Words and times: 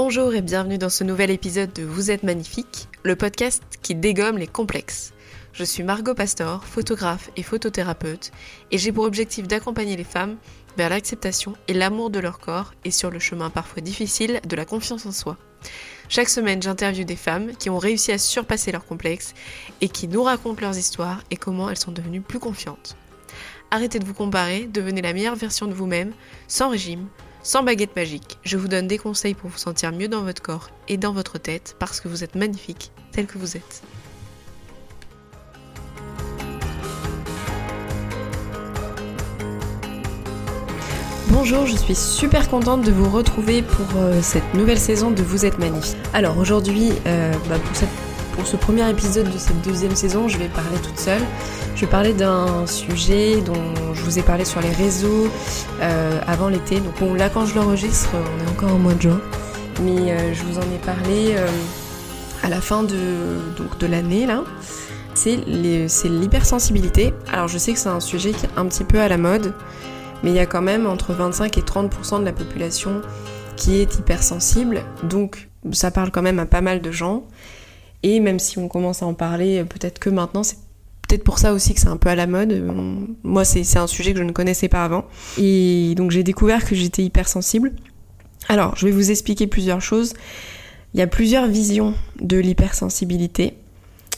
Bonjour 0.00 0.32
et 0.32 0.42
bienvenue 0.42 0.78
dans 0.78 0.90
ce 0.90 1.02
nouvel 1.02 1.28
épisode 1.28 1.72
de 1.72 1.82
Vous 1.82 2.12
êtes 2.12 2.22
magnifique, 2.22 2.86
le 3.02 3.16
podcast 3.16 3.64
qui 3.82 3.96
dégomme 3.96 4.38
les 4.38 4.46
complexes. 4.46 5.12
Je 5.52 5.64
suis 5.64 5.82
Margot 5.82 6.14
Pastor, 6.14 6.64
photographe 6.64 7.32
et 7.34 7.42
photothérapeute, 7.42 8.30
et 8.70 8.78
j'ai 8.78 8.92
pour 8.92 9.02
objectif 9.02 9.48
d'accompagner 9.48 9.96
les 9.96 10.04
femmes 10.04 10.36
vers 10.76 10.88
l'acceptation 10.88 11.54
et 11.66 11.74
l'amour 11.74 12.10
de 12.10 12.20
leur 12.20 12.38
corps 12.38 12.74
et 12.84 12.92
sur 12.92 13.10
le 13.10 13.18
chemin 13.18 13.50
parfois 13.50 13.82
difficile 13.82 14.40
de 14.48 14.54
la 14.54 14.64
confiance 14.64 15.04
en 15.04 15.10
soi. 15.10 15.36
Chaque 16.08 16.28
semaine, 16.28 16.62
j'interviewe 16.62 17.04
des 17.04 17.16
femmes 17.16 17.56
qui 17.56 17.68
ont 17.68 17.78
réussi 17.78 18.12
à 18.12 18.18
surpasser 18.18 18.70
leurs 18.70 18.86
complexes 18.86 19.34
et 19.80 19.88
qui 19.88 20.06
nous 20.06 20.22
racontent 20.22 20.60
leurs 20.60 20.78
histoires 20.78 21.24
et 21.32 21.36
comment 21.36 21.70
elles 21.70 21.76
sont 21.76 21.90
devenues 21.90 22.20
plus 22.20 22.38
confiantes. 22.38 22.96
Arrêtez 23.72 23.98
de 23.98 24.04
vous 24.04 24.14
comparer, 24.14 24.68
devenez 24.72 25.02
la 25.02 25.12
meilleure 25.12 25.34
version 25.34 25.66
de 25.66 25.74
vous-même, 25.74 26.12
sans 26.46 26.68
régime, 26.68 27.08
sans 27.48 27.62
baguette 27.62 27.96
magique. 27.96 28.36
Je 28.44 28.58
vous 28.58 28.68
donne 28.68 28.86
des 28.86 28.98
conseils 28.98 29.32
pour 29.32 29.48
vous 29.48 29.56
sentir 29.56 29.90
mieux 29.90 30.06
dans 30.06 30.20
votre 30.20 30.42
corps 30.42 30.68
et 30.86 30.98
dans 30.98 31.14
votre 31.14 31.38
tête 31.38 31.76
parce 31.78 31.98
que 31.98 32.06
vous 32.06 32.22
êtes 32.22 32.34
magnifique 32.34 32.92
tel 33.10 33.26
que 33.26 33.38
vous 33.38 33.56
êtes. 33.56 33.82
Bonjour, 41.28 41.64
je 41.64 41.76
suis 41.76 41.94
super 41.94 42.50
contente 42.50 42.82
de 42.82 42.92
vous 42.92 43.08
retrouver 43.08 43.62
pour 43.62 43.86
euh, 43.96 44.20
cette 44.20 44.52
nouvelle 44.52 44.78
saison 44.78 45.10
de 45.10 45.22
Vous 45.22 45.46
êtes 45.46 45.58
magnifique. 45.58 45.96
Alors 46.12 46.36
aujourd'hui, 46.36 46.92
euh, 47.06 47.32
bah, 47.48 47.58
pour, 47.58 47.88
ce 48.46 48.56
premier 48.56 48.88
épisode 48.88 49.30
de 49.30 49.38
cette 49.38 49.60
deuxième 49.62 49.94
saison, 49.94 50.28
je 50.28 50.38
vais 50.38 50.48
parler 50.48 50.78
toute 50.82 50.98
seule. 50.98 51.22
Je 51.74 51.82
vais 51.82 51.90
parler 51.90 52.12
d'un 52.12 52.66
sujet 52.66 53.40
dont 53.40 53.94
je 53.94 54.02
vous 54.02 54.18
ai 54.18 54.22
parlé 54.22 54.44
sur 54.44 54.60
les 54.60 54.70
réseaux 54.70 55.28
euh, 55.80 56.20
avant 56.26 56.48
l'été. 56.48 56.80
Donc 56.80 57.00
là 57.16 57.28
quand 57.28 57.46
je 57.46 57.54
l'enregistre, 57.54 58.10
on 58.14 58.46
est 58.46 58.50
encore 58.50 58.74
au 58.74 58.78
mois 58.78 58.94
de 58.94 59.02
juin. 59.02 59.20
Mais 59.82 60.34
je 60.34 60.42
vous 60.42 60.58
en 60.58 60.62
ai 60.62 60.78
parlé 60.84 61.36
à 62.42 62.48
la 62.48 62.60
fin 62.60 62.82
de, 62.82 62.96
de 63.78 63.86
l'année 63.86 64.26
là. 64.26 64.42
C'est 65.14 65.36
l'hypersensibilité. 65.46 67.14
Alors 67.32 67.48
je 67.48 67.58
sais 67.58 67.72
que 67.72 67.78
c'est 67.78 67.88
un 67.88 68.00
sujet 68.00 68.32
qui 68.32 68.46
est 68.46 68.50
un 68.56 68.66
petit 68.66 68.84
peu 68.84 68.98
à 68.98 69.08
la 69.08 69.18
mode 69.18 69.54
mais 70.22 70.30
il 70.30 70.36
y 70.36 70.40
a 70.40 70.46
quand 70.46 70.62
même 70.62 70.86
entre 70.86 71.12
25 71.12 71.56
et 71.58 71.60
30% 71.60 72.20
de 72.20 72.24
la 72.24 72.32
population 72.32 73.02
qui 73.56 73.80
est 73.80 73.96
hypersensible, 73.96 74.82
donc 75.02 75.48
ça 75.72 75.90
parle 75.90 76.10
quand 76.10 76.22
même 76.22 76.38
à 76.38 76.46
pas 76.46 76.60
mal 76.60 76.80
de 76.80 76.90
gens. 76.90 77.24
Et 78.02 78.20
même 78.20 78.38
si 78.38 78.58
on 78.58 78.68
commence 78.68 79.02
à 79.02 79.06
en 79.06 79.14
parler, 79.14 79.64
peut-être 79.64 79.98
que 79.98 80.10
maintenant, 80.10 80.42
c'est 80.42 80.58
peut-être 81.08 81.24
pour 81.24 81.38
ça 81.38 81.52
aussi 81.52 81.74
que 81.74 81.80
c'est 81.80 81.88
un 81.88 81.96
peu 81.96 82.10
à 82.10 82.14
la 82.14 82.26
mode. 82.26 82.52
Moi, 83.22 83.44
c'est 83.44 83.78
un 83.78 83.86
sujet 83.86 84.12
que 84.12 84.18
je 84.18 84.24
ne 84.24 84.32
connaissais 84.32 84.68
pas 84.68 84.84
avant. 84.84 85.04
Et 85.38 85.94
donc 85.96 86.10
j'ai 86.10 86.22
découvert 86.22 86.64
que 86.64 86.74
j'étais 86.74 87.02
hypersensible. 87.02 87.72
Alors, 88.48 88.76
je 88.76 88.86
vais 88.86 88.92
vous 88.92 89.10
expliquer 89.10 89.46
plusieurs 89.46 89.80
choses. 89.80 90.14
Il 90.94 91.00
y 91.00 91.02
a 91.02 91.06
plusieurs 91.06 91.46
visions 91.46 91.94
de 92.20 92.38
l'hypersensibilité. 92.38 93.54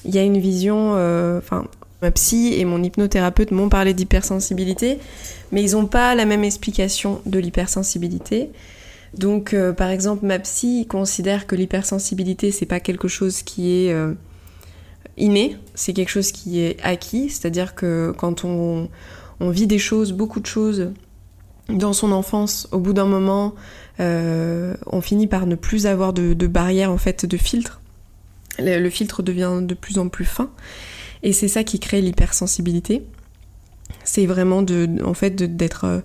Il 0.04 0.14
y 0.14 0.18
a 0.18 0.22
une 0.22 0.38
vision, 0.38 0.94
euh, 0.94 1.38
enfin, 1.38 1.66
ma 2.00 2.10
psy 2.10 2.54
et 2.56 2.64
mon 2.64 2.82
hypnothérapeute 2.82 3.50
m'ont 3.50 3.68
parlé 3.68 3.92
d'hypersensibilité, 3.92 4.98
mais 5.52 5.62
ils 5.62 5.72
n'ont 5.72 5.86
pas 5.86 6.14
la 6.14 6.26
même 6.26 6.44
explication 6.44 7.20
de 7.26 7.38
l'hypersensibilité. 7.38 8.50
Donc, 9.14 9.54
euh, 9.54 9.72
par 9.72 9.90
exemple, 9.90 10.24
ma 10.24 10.38
psy 10.38 10.86
considère 10.88 11.46
que 11.46 11.56
l'hypersensibilité, 11.56 12.52
c'est 12.52 12.66
pas 12.66 12.80
quelque 12.80 13.08
chose 13.08 13.42
qui 13.42 13.72
est 13.72 13.92
euh, 13.92 14.14
inné, 15.16 15.56
c'est 15.74 15.92
quelque 15.92 16.10
chose 16.10 16.30
qui 16.30 16.60
est 16.60 16.80
acquis, 16.82 17.28
c'est-à-dire 17.28 17.74
que 17.74 18.12
quand 18.16 18.44
on, 18.44 18.88
vit 19.40 19.66
des 19.66 19.78
choses, 19.78 20.12
beaucoup 20.12 20.38
de 20.40 20.46
choses 20.46 20.90
dans 21.68 21.92
son 21.92 22.12
enfance, 22.12 22.68
au 22.72 22.78
bout 22.78 22.92
d'un 22.92 23.06
moment, 23.06 23.54
euh, 23.98 24.74
on 24.86 25.00
finit 25.00 25.26
par 25.26 25.46
ne 25.46 25.54
plus 25.54 25.86
avoir 25.86 26.12
de, 26.12 26.46
barrière, 26.46 26.92
en 26.92 26.98
fait, 26.98 27.26
de 27.26 27.36
filtre. 27.36 27.80
le 28.58 28.90
filtre 28.90 29.22
devient 29.22 29.60
de 29.62 29.74
plus 29.74 29.98
en 29.98 30.08
plus 30.08 30.24
fin. 30.24 30.50
Et 31.22 31.32
c'est 31.32 31.48
ça 31.48 31.64
qui 31.64 31.80
crée 31.80 32.00
l'hypersensibilité. 32.00 33.02
C'est 34.04 34.26
vraiment 34.26 34.62
de, 34.62 34.88
en 35.04 35.14
fait, 35.14 35.30
d'être, 35.30 36.02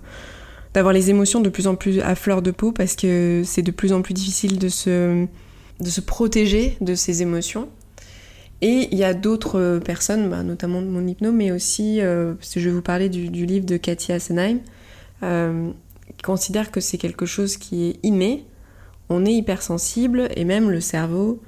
d'avoir 0.76 0.92
les 0.92 1.08
émotions 1.08 1.40
de 1.40 1.48
plus 1.48 1.68
en 1.68 1.74
plus 1.74 2.00
à 2.00 2.14
fleur 2.14 2.42
de 2.42 2.50
peau 2.50 2.70
parce 2.70 2.96
que 2.96 3.40
c'est 3.46 3.62
de 3.62 3.70
plus 3.70 3.94
en 3.94 4.02
plus 4.02 4.12
difficile 4.12 4.58
de 4.58 4.68
se, 4.68 5.24
de 5.80 5.86
se 5.86 6.02
protéger 6.02 6.76
de 6.82 6.94
ces 6.94 7.22
émotions. 7.22 7.70
Et 8.60 8.86
il 8.92 8.98
y 8.98 9.02
a 9.02 9.14
d'autres 9.14 9.80
personnes, 9.82 10.28
bah, 10.28 10.42
notamment 10.42 10.82
mon 10.82 11.06
hypno, 11.06 11.32
mais 11.32 11.50
aussi, 11.50 12.02
euh, 12.02 12.34
parce 12.34 12.52
que 12.52 12.60
je 12.60 12.68
vais 12.68 12.74
vous 12.74 12.82
parler 12.82 13.08
du, 13.08 13.46
livre 13.46 13.64
de 13.64 13.78
Cathy 13.78 14.12
Assenheim, 14.12 14.58
euh, 15.22 15.70
qui 16.14 16.22
considère 16.22 16.70
que 16.70 16.80
c'est 16.80 16.98
quelque 16.98 17.24
chose 17.24 17.56
qui 17.56 17.88
est 17.88 17.96
inné. 18.02 18.44
On 19.08 19.24
est 19.24 19.32
hypersensible 19.32 20.28
et 20.36 20.44
même 20.44 20.70
le 20.70 20.82
cerveau, 20.82 21.40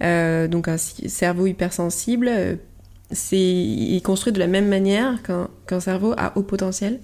donc 0.00 0.68
un 0.68 0.78
cerveau 0.78 1.46
hypersensible, 1.46 2.58
c'est 3.10 4.00
construit 4.02 4.32
de 4.32 4.38
la 4.38 4.46
même 4.46 4.68
manière 4.68 5.20
qu'un 5.22 5.80
cerveau 5.80 6.14
à 6.16 6.32
haut 6.38 6.42
potentiel. 6.42 7.00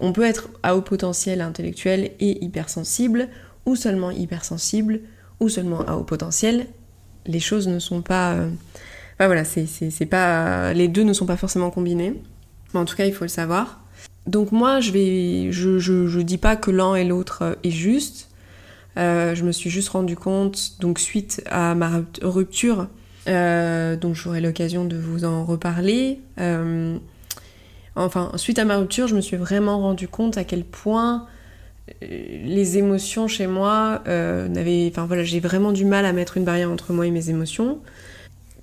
On 0.00 0.12
peut 0.12 0.24
être 0.24 0.48
à 0.62 0.76
haut 0.76 0.82
potentiel 0.82 1.40
intellectuel 1.40 2.12
et 2.20 2.44
hypersensible, 2.44 3.28
ou 3.66 3.76
seulement 3.76 4.10
hypersensible, 4.10 5.00
ou 5.40 5.48
seulement 5.48 5.82
à 5.82 5.94
haut 5.94 6.04
potentiel. 6.04 6.66
Les 7.26 7.40
choses 7.40 7.68
ne 7.68 7.78
sont 7.78 8.02
pas. 8.02 8.34
Euh, 8.34 8.50
voilà, 9.18 9.44
c'est 9.44 10.06
pas. 10.06 10.72
Les 10.72 10.88
deux 10.88 11.02
ne 11.02 11.12
sont 11.12 11.26
pas 11.26 11.36
forcément 11.36 11.70
combinés. 11.70 12.14
Mais 12.72 12.80
en 12.80 12.84
tout 12.84 12.96
cas, 12.96 13.06
il 13.06 13.12
faut 13.12 13.24
le 13.24 13.28
savoir. 13.28 13.80
Donc 14.26 14.52
moi, 14.52 14.80
je 14.80 14.92
vais. 14.92 15.52
Je, 15.52 16.20
dis 16.20 16.38
pas 16.38 16.56
que 16.56 16.70
l'un 16.70 16.94
et 16.94 17.04
l'autre 17.04 17.58
est 17.64 17.70
juste. 17.70 18.28
Euh, 18.96 19.34
je 19.34 19.44
me 19.44 19.52
suis 19.52 19.70
juste 19.70 19.90
rendu 19.90 20.16
compte, 20.16 20.80
donc 20.80 20.98
suite 20.98 21.42
à 21.50 21.74
ma 21.74 22.02
rupture 22.22 22.88
euh, 23.28 23.96
donc 23.96 24.14
j'aurai 24.14 24.40
l'occasion 24.40 24.84
de 24.84 24.96
vous 24.96 25.24
en 25.24 25.44
reparler. 25.44 26.20
Euh, 26.40 26.98
enfin, 28.04 28.32
suite 28.36 28.58
à 28.58 28.64
ma 28.64 28.76
rupture, 28.76 29.08
je 29.08 29.14
me 29.14 29.20
suis 29.20 29.36
vraiment 29.36 29.80
rendu 29.80 30.08
compte 30.08 30.38
à 30.38 30.44
quel 30.44 30.64
point 30.64 31.26
euh, 32.02 32.06
les 32.44 32.78
émotions 32.78 33.28
chez 33.28 33.46
moi 33.46 34.02
n'avaient. 34.06 34.88
Enfin 34.90 35.06
voilà, 35.06 35.24
j'ai 35.24 35.40
vraiment 35.40 35.72
du 35.72 35.84
mal 35.84 36.04
à 36.04 36.12
mettre 36.12 36.36
une 36.36 36.44
barrière 36.44 36.70
entre 36.70 36.92
moi 36.92 37.06
et 37.06 37.10
mes 37.10 37.30
émotions. 37.30 37.80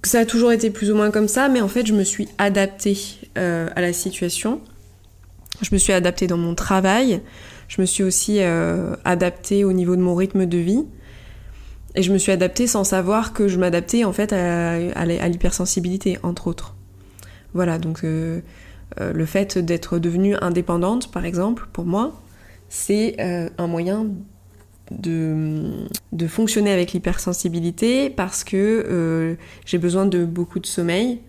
Ça 0.03 0.19
a 0.19 0.25
toujours 0.25 0.51
été 0.51 0.69
plus 0.69 0.91
ou 0.91 0.95
moins 0.95 1.09
comme 1.09 1.27
ça, 1.27 1.49
mais 1.49 1.61
en 1.61 1.67
fait, 1.67 1.85
je 1.85 1.93
me 1.93 2.03
suis 2.03 2.27
adaptée 2.37 2.97
à 3.35 3.81
la 3.81 3.91
situation. 3.91 4.61
Je 5.61 5.69
me 5.73 5.79
suis 5.79 5.93
adaptée 5.93 6.27
dans 6.27 6.37
mon 6.37 6.53
travail. 6.53 7.21
Je 7.67 7.81
me 7.81 7.87
suis 7.87 8.03
aussi 8.03 8.39
adaptée 9.03 9.63
au 9.63 9.73
niveau 9.73 9.95
de 9.95 10.01
mon 10.01 10.13
rythme 10.13 10.45
de 10.45 10.59
vie. 10.59 10.83
Et 11.95 12.03
je 12.03 12.11
me 12.11 12.17
suis 12.17 12.31
adaptée 12.31 12.67
sans 12.67 12.83
savoir 12.83 13.33
que 13.33 13.47
je 13.47 13.57
m'adaptais 13.57 14.03
en 14.03 14.13
fait 14.13 14.33
à, 14.33 15.27
l'hypersensibilité, 15.27 16.19
entre 16.23 16.47
autres. 16.47 16.75
Voilà, 17.53 17.79
donc 17.79 18.03
euh, 18.99 19.03
euh, 19.03 19.13
le 19.13 19.25
fait 19.25 19.57
d'être 19.57 19.99
devenue 19.99 20.35
indépendante, 20.41 21.11
par 21.11 21.25
exemple, 21.25 21.67
pour 21.73 21.85
moi, 21.85 22.21
c'est 22.69 23.15
euh, 23.19 23.49
un 23.57 23.67
moyen 23.67 24.07
de, 24.91 25.87
de 26.11 26.27
fonctionner 26.27 26.71
avec 26.71 26.93
l'hypersensibilité 26.93 28.09
parce 28.09 28.43
que 28.43 29.35
j'ai 29.65 29.77
besoin 29.77 30.05
de 30.05 30.25
beaucoup 30.25 30.59
de 30.59 30.67
sommeil, 30.67 31.19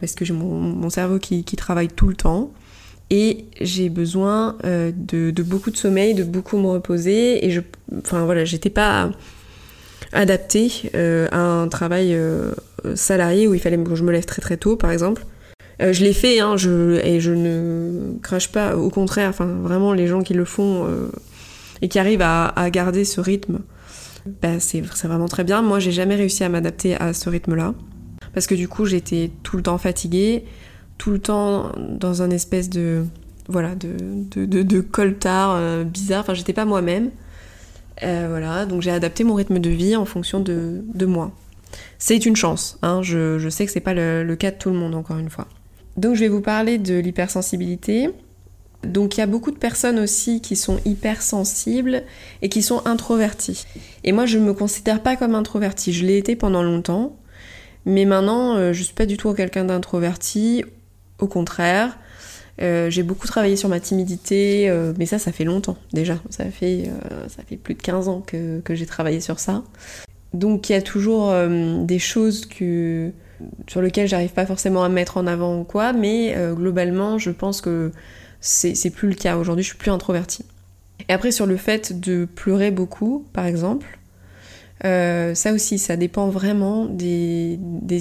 parce 0.00 0.14
que 0.14 0.24
j'ai 0.24 0.34
mon, 0.34 0.90
cerveau 0.90 1.18
qui, 1.18 1.44
qui, 1.44 1.56
travaille 1.56 1.88
tout 1.88 2.08
le 2.08 2.16
temps. 2.16 2.52
Et 3.10 3.44
j'ai 3.60 3.90
besoin 3.90 4.56
de, 4.64 5.30
de, 5.30 5.42
beaucoup 5.42 5.70
de 5.70 5.76
sommeil, 5.76 6.14
de 6.14 6.24
beaucoup 6.24 6.58
me 6.58 6.66
reposer. 6.66 7.46
Et 7.46 7.50
je, 7.50 7.60
enfin 7.98 8.24
voilà, 8.24 8.44
j'étais 8.44 8.70
pas 8.70 9.10
adapté 10.14 10.90
euh, 10.94 11.28
à 11.32 11.38
un 11.38 11.68
travail 11.68 12.14
euh, 12.14 12.52
salarié 12.94 13.46
où 13.46 13.54
il 13.54 13.60
fallait 13.60 13.76
que 13.76 13.94
je 13.94 14.04
me 14.04 14.12
lève 14.12 14.24
très 14.24 14.40
très 14.40 14.56
tôt, 14.56 14.76
par 14.76 14.90
exemple. 14.90 15.26
Euh, 15.82 15.92
je 15.92 16.04
l'ai 16.04 16.12
fait, 16.12 16.40
hein, 16.40 16.56
et 17.02 17.20
je 17.20 17.32
ne 17.32 18.18
crache 18.22 18.50
pas, 18.50 18.76
au 18.76 18.90
contraire, 18.90 19.28
enfin 19.30 19.46
vraiment 19.46 19.92
les 19.92 20.06
gens 20.06 20.22
qui 20.22 20.34
le 20.34 20.44
font 20.44 20.86
et 21.82 21.88
qui 21.88 21.98
arrivent 21.98 22.22
à, 22.22 22.70
garder 22.70 23.04
ce 23.04 23.20
rythme, 23.20 23.60
bah, 24.42 24.60
c'est 24.60 24.80
vraiment 24.80 25.28
très 25.28 25.44
bien. 25.44 25.62
Moi, 25.62 25.80
j'ai 25.80 25.92
jamais 25.92 26.14
réussi 26.14 26.44
à 26.44 26.48
m'adapter 26.48 26.94
à 26.94 27.12
ce 27.12 27.28
rythme-là. 27.28 27.74
Parce 28.32 28.46
que 28.46 28.54
du 28.54 28.68
coup, 28.68 28.86
j'étais 28.86 29.30
tout 29.42 29.56
le 29.56 29.62
temps 29.62 29.78
fatiguée, 29.78 30.44
tout 30.98 31.10
le 31.10 31.18
temps 31.18 31.72
dans 31.76 32.22
un 32.22 32.30
espèce 32.30 32.70
de. 32.70 33.04
Voilà, 33.48 33.74
de, 33.74 34.80
coltard 34.80 35.84
bizarre. 35.84 36.20
Enfin, 36.20 36.34
j'étais 36.34 36.54
pas 36.54 36.64
moi-même. 36.64 37.10
Euh, 38.02 38.26
voilà, 38.28 38.66
donc 38.66 38.82
j'ai 38.82 38.90
adapté 38.90 39.24
mon 39.24 39.34
rythme 39.34 39.58
de 39.58 39.70
vie 39.70 39.94
en 39.96 40.04
fonction 40.04 40.40
de, 40.40 41.06
moi. 41.06 41.32
C'est 41.98 42.26
une 42.26 42.36
chance, 42.36 42.78
hein, 42.82 43.02
je, 43.02 43.48
sais 43.48 43.66
que 43.66 43.72
c'est 43.72 43.80
pas 43.80 43.94
le, 43.94 44.34
cas 44.34 44.50
de 44.50 44.56
tout 44.56 44.70
le 44.70 44.76
monde, 44.76 44.94
encore 44.94 45.18
une 45.18 45.30
fois. 45.30 45.46
Donc 45.96 46.14
je 46.14 46.20
vais 46.20 46.28
vous 46.28 46.40
parler 46.40 46.78
de 46.78 46.98
l'hypersensibilité. 46.98 48.10
Donc 48.82 49.16
il 49.16 49.20
y 49.20 49.22
a 49.22 49.26
beaucoup 49.26 49.50
de 49.50 49.58
personnes 49.58 49.98
aussi 49.98 50.40
qui 50.40 50.56
sont 50.56 50.78
hypersensibles 50.84 52.02
et 52.42 52.48
qui 52.48 52.62
sont 52.62 52.86
introverties. 52.86 53.64
Et 54.02 54.12
moi 54.12 54.26
je 54.26 54.38
ne 54.38 54.44
me 54.44 54.52
considère 54.52 55.02
pas 55.02 55.16
comme 55.16 55.34
introvertie, 55.34 55.92
je 55.92 56.04
l'ai 56.04 56.18
été 56.18 56.36
pendant 56.36 56.62
longtemps, 56.62 57.16
mais 57.86 58.04
maintenant 58.04 58.56
euh, 58.56 58.72
je 58.72 58.82
suis 58.82 58.94
pas 58.94 59.06
du 59.06 59.16
tout 59.16 59.32
quelqu'un 59.32 59.64
d'introverti, 59.64 60.64
au 61.18 61.26
contraire. 61.28 61.96
j'ai 62.58 63.02
beaucoup 63.02 63.26
travaillé 63.26 63.56
sur 63.56 63.70
ma 63.70 63.80
timidité, 63.80 64.70
mais 64.98 65.06
ça, 65.06 65.18
ça 65.18 65.32
fait 65.32 65.44
longtemps 65.44 65.78
déjà. 65.92 66.18
Ça 66.28 66.44
fait, 66.44 66.90
ça 67.28 67.42
fait 67.48 67.56
plus 67.56 67.74
de 67.74 67.82
15 67.82 68.08
ans 68.08 68.20
que 68.20 68.74
j'ai 68.74 68.86
travaillé 68.86 69.20
sur 69.20 69.38
ça. 69.38 69.62
Donc 70.34 70.68
il 70.68 70.72
y 70.72 70.76
a 70.76 70.82
toujours 70.82 71.32
des 71.84 71.98
choses 71.98 72.44
que, 72.44 73.12
sur 73.68 73.82
lesquelles 73.82 74.08
j'arrive 74.08 74.32
pas 74.32 74.46
forcément 74.46 74.84
à 74.84 74.88
me 74.88 74.94
mettre 74.94 75.16
en 75.16 75.26
avant 75.26 75.58
ou 75.60 75.64
quoi, 75.64 75.92
mais 75.92 76.36
globalement, 76.54 77.18
je 77.18 77.30
pense 77.30 77.60
que 77.60 77.92
c'est 78.40 78.90
plus 78.90 79.08
le 79.08 79.14
cas. 79.14 79.36
Aujourd'hui, 79.36 79.62
je 79.62 79.70
suis 79.70 79.78
plus 79.78 79.90
introvertie. 79.90 80.44
Et 81.08 81.12
après, 81.12 81.32
sur 81.32 81.46
le 81.46 81.56
fait 81.56 82.00
de 82.00 82.24
pleurer 82.24 82.70
beaucoup, 82.70 83.26
par 83.32 83.46
exemple, 83.46 83.98
euh, 84.84 85.34
ça 85.34 85.52
aussi, 85.52 85.78
ça 85.78 85.96
dépend 85.96 86.28
vraiment 86.28 86.84
des, 86.84 87.58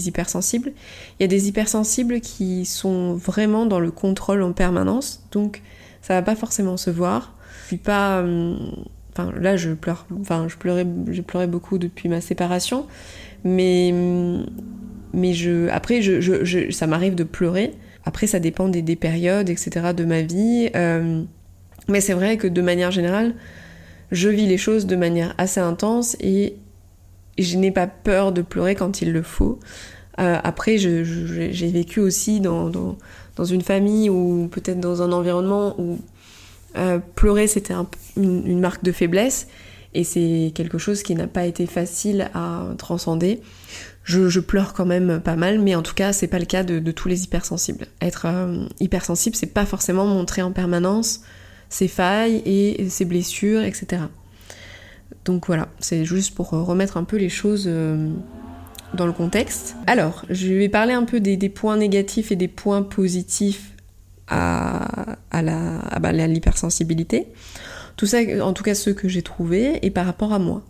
hypersensibles. 0.08 0.74
Il 1.20 1.24
y 1.24 1.26
a 1.26 1.28
des 1.28 1.48
hypersensibles 1.48 2.20
qui 2.20 2.66
sont 2.66 3.14
vraiment 3.14 3.66
dans 3.66 3.80
le 3.80 3.92
contrôle 3.92 4.42
en 4.42 4.54
permanence, 4.54 5.24
donc 5.32 5.62
ça 6.02 6.16
va 6.16 6.22
pas 6.22 6.36
forcément 6.36 6.78
se 6.78 6.90
voir. 6.90 7.34
Je 7.64 7.68
suis 7.68 7.78
pas. 7.78 8.20
Euh, 8.20 8.58
enfin, 9.14 9.32
là, 9.40 9.56
je 9.56 9.72
pleure. 9.72 10.06
Enfin, 10.20 10.48
je 10.50 10.58
pleurais, 10.58 10.86
j'ai 11.10 11.22
pleuré 11.22 11.48
beaucoup 11.48 11.78
depuis 11.78 12.10
ma 12.10 12.20
séparation, 12.20 12.86
mais 13.46 13.94
mais 15.14 15.34
je, 15.34 15.68
après, 15.70 16.02
je, 16.02 16.72
ça 16.72 16.88
m'arrive 16.88 17.16
de 17.16 17.24
pleurer. 17.24 17.74
Après, 18.06 18.28
ça 18.28 18.40
dépend 18.40 18.68
des, 18.68 18.96
périodes, 18.96 19.50
etc., 19.50 19.94
de 19.96 20.06
ma 20.06 20.22
vie. 20.22 20.70
Euh, 20.76 21.24
mais 21.88 22.02
c'est 22.02 22.14
vrai 22.14 22.38
que 22.38 22.48
de 22.48 22.62
manière 22.62 22.92
générale, 22.92 23.36
je 24.12 24.30
vis 24.30 24.46
les 24.46 24.58
choses 24.58 24.86
de 24.86 24.96
manière 24.96 25.34
assez 25.38 25.60
intense 25.60 26.16
et 26.20 26.56
je 27.38 27.58
n'ai 27.58 27.72
pas 27.72 27.88
peur 27.88 28.32
de 28.32 28.42
pleurer 28.42 28.76
quand 28.76 29.02
il 29.02 29.12
le 29.12 29.22
faut. 29.22 29.60
Euh, 30.20 30.38
après, 30.44 30.78
j'ai 30.78 31.72
vécu 31.72 32.00
aussi 32.00 32.40
dans, 32.40 32.70
dans, 32.70 33.46
une 33.46 33.62
famille 33.62 34.10
ou 34.10 34.48
peut-être 34.52 34.80
dans 34.80 35.02
un 35.02 35.12
environnement 35.12 35.80
où 35.80 36.00
euh, 36.78 37.00
pleurer 37.16 37.48
c'était 37.48 37.74
une, 38.18 38.60
marque 38.60 38.84
de 38.84 38.92
faiblesse 38.92 39.48
et 39.94 40.04
c'est 40.04 40.52
quelque 40.56 40.78
chose 40.78 41.04
qui 41.04 41.16
n'a 41.16 41.28
pas 41.28 41.46
été 41.46 41.66
facile 41.66 42.30
à 42.34 42.68
transcender. 42.78 43.42
Je, 44.04 44.40
pleure 44.40 44.74
quand 44.74 44.86
même 44.86 45.22
pas 45.22 45.36
mal, 45.36 45.60
mais 45.60 45.76
en 45.76 45.82
tout 45.82 45.94
cas, 45.94 46.12
c'est 46.12 46.28
pas 46.28 46.40
le 46.40 46.46
cas 46.46 46.64
de, 46.64 46.92
tous 46.92 47.08
les 47.08 47.24
hypersensibles. 47.24 47.88
Être 48.02 48.26
euh, 48.26 48.66
hypersensible, 48.80 49.36
c'est 49.36 49.54
pas 49.54 49.66
forcément 49.66 50.06
montrer 50.06 50.42
en 50.42 50.52
permanence 50.52 51.22
ses 51.70 51.88
failles 51.88 52.42
et 52.46 52.90
ses 52.90 53.06
blessures, 53.06 53.64
etc. 53.64 54.04
Donc 55.26 55.48
voilà, 55.48 55.70
c'est 55.80 56.06
juste 56.06 56.36
pour 56.36 56.50
remettre 56.50 56.98
un 56.98 57.04
peu 57.04 57.18
les 57.18 57.30
choses 57.30 57.66
euh, 57.68 58.10
dans 58.94 59.06
le 59.06 59.14
contexte. 59.14 59.76
Alors, 59.88 60.26
je 60.30 60.54
vais 60.54 60.70
parler 60.70 60.94
un 60.94 61.04
peu 61.04 61.20
des, 61.20 61.38
points 61.50 61.78
négatifs 61.78 62.32
et 62.32 62.36
des 62.36 62.48
points 62.48 62.84
positifs 62.84 63.72
à, 64.28 65.18
bah, 65.32 66.12
l'hypersensibilité. 66.12 67.28
Tout 67.96 68.06
ça, 68.06 68.20
en 68.42 68.54
tout 68.54 68.64
cas 68.64 68.76
ceux 68.76 68.94
que 68.94 69.08
j'ai 69.08 69.22
trouvés, 69.22 69.86
et 69.86 69.92
par 69.92 70.06
rapport 70.06 70.34
à 70.34 70.40
moi. 70.40 70.64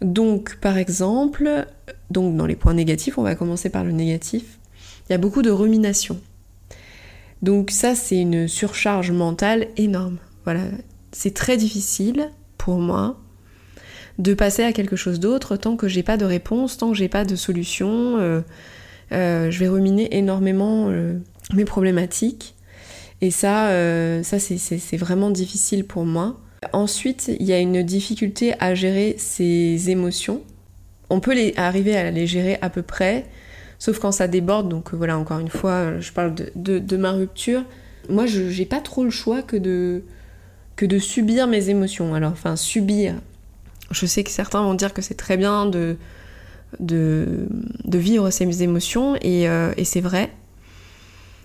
Donc, 0.00 0.56
par 0.60 0.78
exemple, 0.78 1.66
donc 2.10 2.36
dans 2.36 2.46
les 2.46 2.56
points 2.56 2.74
négatifs, 2.74 3.18
on 3.18 3.22
va 3.22 3.34
commencer 3.34 3.68
par 3.68 3.84
le 3.84 3.92
négatif. 3.92 4.58
Il 5.08 5.12
y 5.12 5.14
a 5.14 5.18
beaucoup 5.18 5.42
de 5.42 5.50
rumination. 5.50 6.20
Donc 7.42 7.70
ça, 7.70 7.94
c'est 7.94 8.20
une 8.20 8.48
surcharge 8.48 9.10
mentale 9.10 9.68
énorme. 9.76 10.18
Voilà, 10.44 10.64
c'est 11.12 11.34
très 11.34 11.56
difficile 11.56 12.30
pour 12.58 12.78
moi 12.78 13.18
de 14.18 14.34
passer 14.34 14.62
à 14.62 14.72
quelque 14.72 14.96
chose 14.96 15.18
d'autre 15.18 15.56
tant 15.56 15.76
que 15.76 15.88
j'ai 15.88 16.02
pas 16.02 16.16
de 16.16 16.24
réponse, 16.24 16.76
tant 16.76 16.90
que 16.90 16.96
j'ai 16.96 17.08
pas 17.08 17.24
de 17.24 17.36
solution. 17.36 18.18
Euh, 18.18 18.42
euh, 19.12 19.50
je 19.50 19.58
vais 19.58 19.68
ruminer 19.68 20.16
énormément 20.16 20.86
euh, 20.88 21.18
mes 21.54 21.64
problématiques. 21.64 22.54
Et 23.22 23.30
ça, 23.30 23.68
ça 24.22 24.38
c'est 24.38 24.96
vraiment 24.96 25.28
difficile 25.30 25.84
pour 25.84 26.06
moi. 26.06 26.40
Ensuite, 26.72 27.30
il 27.40 27.46
y 27.46 27.52
a 27.52 27.58
une 27.58 27.82
difficulté 27.82 28.54
à 28.60 28.74
gérer 28.74 29.14
ses 29.18 29.90
émotions. 29.90 30.42
On 31.08 31.20
peut 31.20 31.34
arriver 31.56 31.96
à 31.96 32.10
les 32.10 32.26
gérer 32.26 32.58
à 32.60 32.68
peu 32.68 32.82
près, 32.82 33.26
sauf 33.78 33.98
quand 33.98 34.12
ça 34.12 34.28
déborde. 34.28 34.68
Donc 34.68 34.92
voilà, 34.92 35.18
encore 35.18 35.38
une 35.38 35.48
fois, 35.48 35.98
je 35.98 36.12
parle 36.12 36.34
de, 36.54 36.96
ma 36.96 37.12
rupture. 37.12 37.64
Moi, 38.08 38.26
je 38.26 38.42
n'ai 38.42 38.66
pas 38.66 38.80
trop 38.80 39.04
le 39.04 39.10
choix 39.10 39.42
que 39.42 39.56
de, 39.56 40.02
que 40.76 40.84
de 40.84 40.98
subir 40.98 41.46
mes 41.46 41.70
émotions. 41.70 42.14
Alors, 42.14 42.32
enfin, 42.32 42.56
subir. 42.56 43.14
Je 43.90 44.06
sais 44.06 44.22
que 44.22 44.30
certains 44.30 44.62
vont 44.62 44.74
dire 44.74 44.92
que 44.92 45.02
c'est 45.02 45.14
très 45.14 45.36
bien 45.36 45.66
de, 45.66 45.96
de, 46.78 47.48
vivre 47.86 48.30
ces 48.30 48.62
émotions, 48.62 49.16
euh, 49.24 49.72
et 49.76 49.84
c'est 49.84 50.00
vrai. 50.00 50.30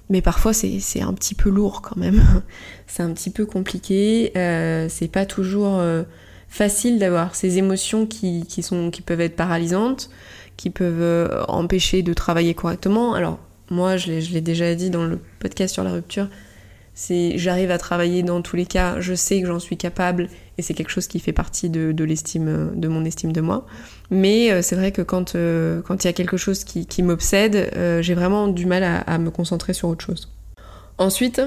Mais 0.10 0.22
parfois, 0.22 0.54
c'est 0.54 1.02
un 1.02 1.14
petit 1.14 1.36
peu 1.36 1.50
lourd 1.50 1.82
quand 1.82 1.98
même. 1.98 2.24
c'est 2.88 3.04
un 3.04 3.12
petit 3.14 3.30
peu 3.30 3.46
compliqué. 3.46 4.32
Euh, 4.38 4.88
c'est 4.90 5.08
pas 5.08 5.26
toujours 5.26 5.80
euh, 5.80 6.04
facile 6.48 7.00
d'avoir 7.00 7.36
ces 7.36 7.58
émotions 7.58 8.06
qui, 8.06 8.46
qui, 8.46 8.62
sont, 8.62 8.92
qui 8.92 9.02
peuvent 9.02 9.22
être 9.22 9.36
paralysantes 9.36 10.10
qui 10.58 10.70
peuvent 10.70 11.02
euh, 11.02 11.44
empêcher 11.48 12.02
de 12.02 12.14
travailler 12.14 12.54
correctement. 12.54 13.14
Alors 13.14 13.40
moi, 13.70 13.98
je 13.98 14.12
l'ai 14.12 14.42
déjà 14.42 14.76
dit 14.76 14.90
dans 14.90 15.06
le 15.06 15.20
podcast 15.40 15.74
sur 15.74 15.84
la 15.84 15.92
rupture, 15.92 16.28
j'arrive 16.96 17.72
à 17.72 17.78
travailler 17.78 18.24
dans 18.24 18.42
tous 18.42 18.56
les 18.56 18.66
cas, 18.66 19.00
je 19.00 19.14
sais 19.14 19.42
que 19.42 19.48
j'en 19.48 19.60
suis 19.60 19.78
capable 19.78 20.30
et 20.58 20.62
c'est 20.62 20.74
quelque 20.74 20.90
chose 20.90 21.08
qui 21.08 21.20
fait 21.20 21.34
partie 21.34 21.70
de, 21.70 22.04
l'estime, 22.04 22.72
de 22.76 22.88
mon 22.88 23.04
estime 23.06 23.32
de 23.32 23.42
moi. 23.42 23.66
Mais 24.10 24.52
euh, 24.52 24.62
c'est 24.62 24.76
vrai 24.76 24.92
que 24.92 25.02
quand 25.02 25.36
euh, 25.36 25.82
quand 25.82 26.04
il 26.04 26.08
y 26.08 26.10
a 26.10 26.14
quelque 26.14 26.38
chose 26.38 26.64
qui, 26.64 27.04
m'obsède, 27.04 27.72
j'ai 28.02 28.14
vraiment 28.14 28.48
du 28.48 28.66
mal 28.66 28.84
à, 28.84 29.18
me 29.18 29.30
concentrer 29.30 29.74
sur 29.74 29.90
autre 29.90 30.06
chose. 30.06 30.32
Ensuite, 30.98 31.42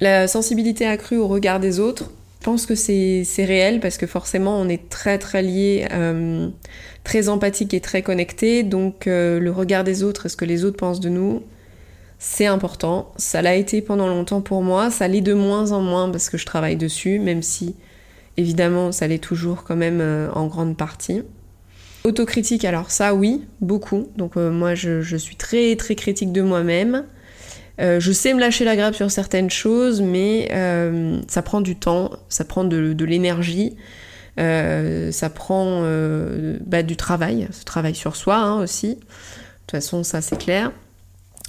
la 0.00 0.26
sensibilité 0.26 0.86
accrue 0.86 1.18
au 1.18 1.28
regard 1.28 1.60
des 1.60 1.78
autres. 1.78 2.10
Je 2.40 2.44
pense 2.46 2.64
que 2.64 2.74
c'est 2.74 3.44
réel 3.44 3.80
parce 3.80 3.98
que 3.98 4.06
forcément 4.06 4.58
on 4.58 4.68
est 4.68 4.88
très 4.88 5.18
très 5.18 5.42
lié, 5.42 5.86
euh, 5.92 6.48
très 7.04 7.28
empathique 7.28 7.74
et 7.74 7.80
très 7.80 8.00
connecté. 8.00 8.62
Donc 8.62 9.06
euh, 9.06 9.38
le 9.38 9.50
regard 9.50 9.84
des 9.84 10.02
autres 10.02 10.24
et 10.24 10.28
ce 10.30 10.36
que 10.38 10.46
les 10.46 10.64
autres 10.64 10.78
pensent 10.78 11.00
de 11.00 11.10
nous, 11.10 11.42
c'est 12.20 12.46
important. 12.46 13.12
Ça 13.16 13.42
l'a 13.42 13.56
été 13.56 13.82
pendant 13.82 14.06
longtemps 14.06 14.42
pour 14.42 14.62
moi, 14.62 14.90
ça 14.90 15.08
l'est 15.08 15.22
de 15.22 15.34
moins 15.34 15.72
en 15.72 15.80
moins 15.80 16.08
parce 16.10 16.30
que 16.30 16.38
je 16.38 16.46
travaille 16.46 16.76
dessus, 16.76 17.18
même 17.18 17.42
si 17.42 17.74
évidemment 18.36 18.92
ça 18.92 19.08
l'est 19.08 19.18
toujours 19.18 19.64
quand 19.64 19.74
même 19.74 20.00
euh, 20.00 20.30
en 20.34 20.46
grande 20.46 20.76
partie. 20.76 21.22
Autocritique, 22.04 22.64
alors 22.64 22.90
ça 22.90 23.14
oui, 23.14 23.46
beaucoup. 23.60 24.08
Donc 24.16 24.36
moi 24.36 24.74
je, 24.74 25.16
suis 25.16 25.36
très 25.36 25.74
très 25.76 25.94
critique 25.94 26.30
de 26.32 26.42
moi-même. 26.42 27.04
Euh, 27.80 27.98
je 27.98 28.12
sais 28.12 28.34
me 28.34 28.40
lâcher 28.40 28.64
la 28.64 28.76
grappe 28.76 28.94
sur 28.94 29.10
certaines 29.10 29.50
choses, 29.50 30.02
mais 30.02 30.48
euh, 30.52 31.18
ça 31.28 31.40
prend 31.40 31.62
du 31.62 31.76
temps, 31.76 32.10
ça 32.28 32.44
prend 32.44 32.64
de, 32.64 33.04
l'énergie, 33.04 33.76
euh, 34.38 35.10
ça 35.12 35.30
prend 35.30 35.82
bah, 36.60 36.82
du 36.82 36.96
travail, 36.96 37.48
ce 37.50 37.64
travail 37.64 37.94
sur 37.94 38.16
soi 38.16 38.36
hein, 38.36 38.62
aussi. 38.62 38.96
De 38.96 39.00
toute 39.66 39.70
façon, 39.70 40.02
ça 40.02 40.20
c'est 40.20 40.38
clair. 40.38 40.72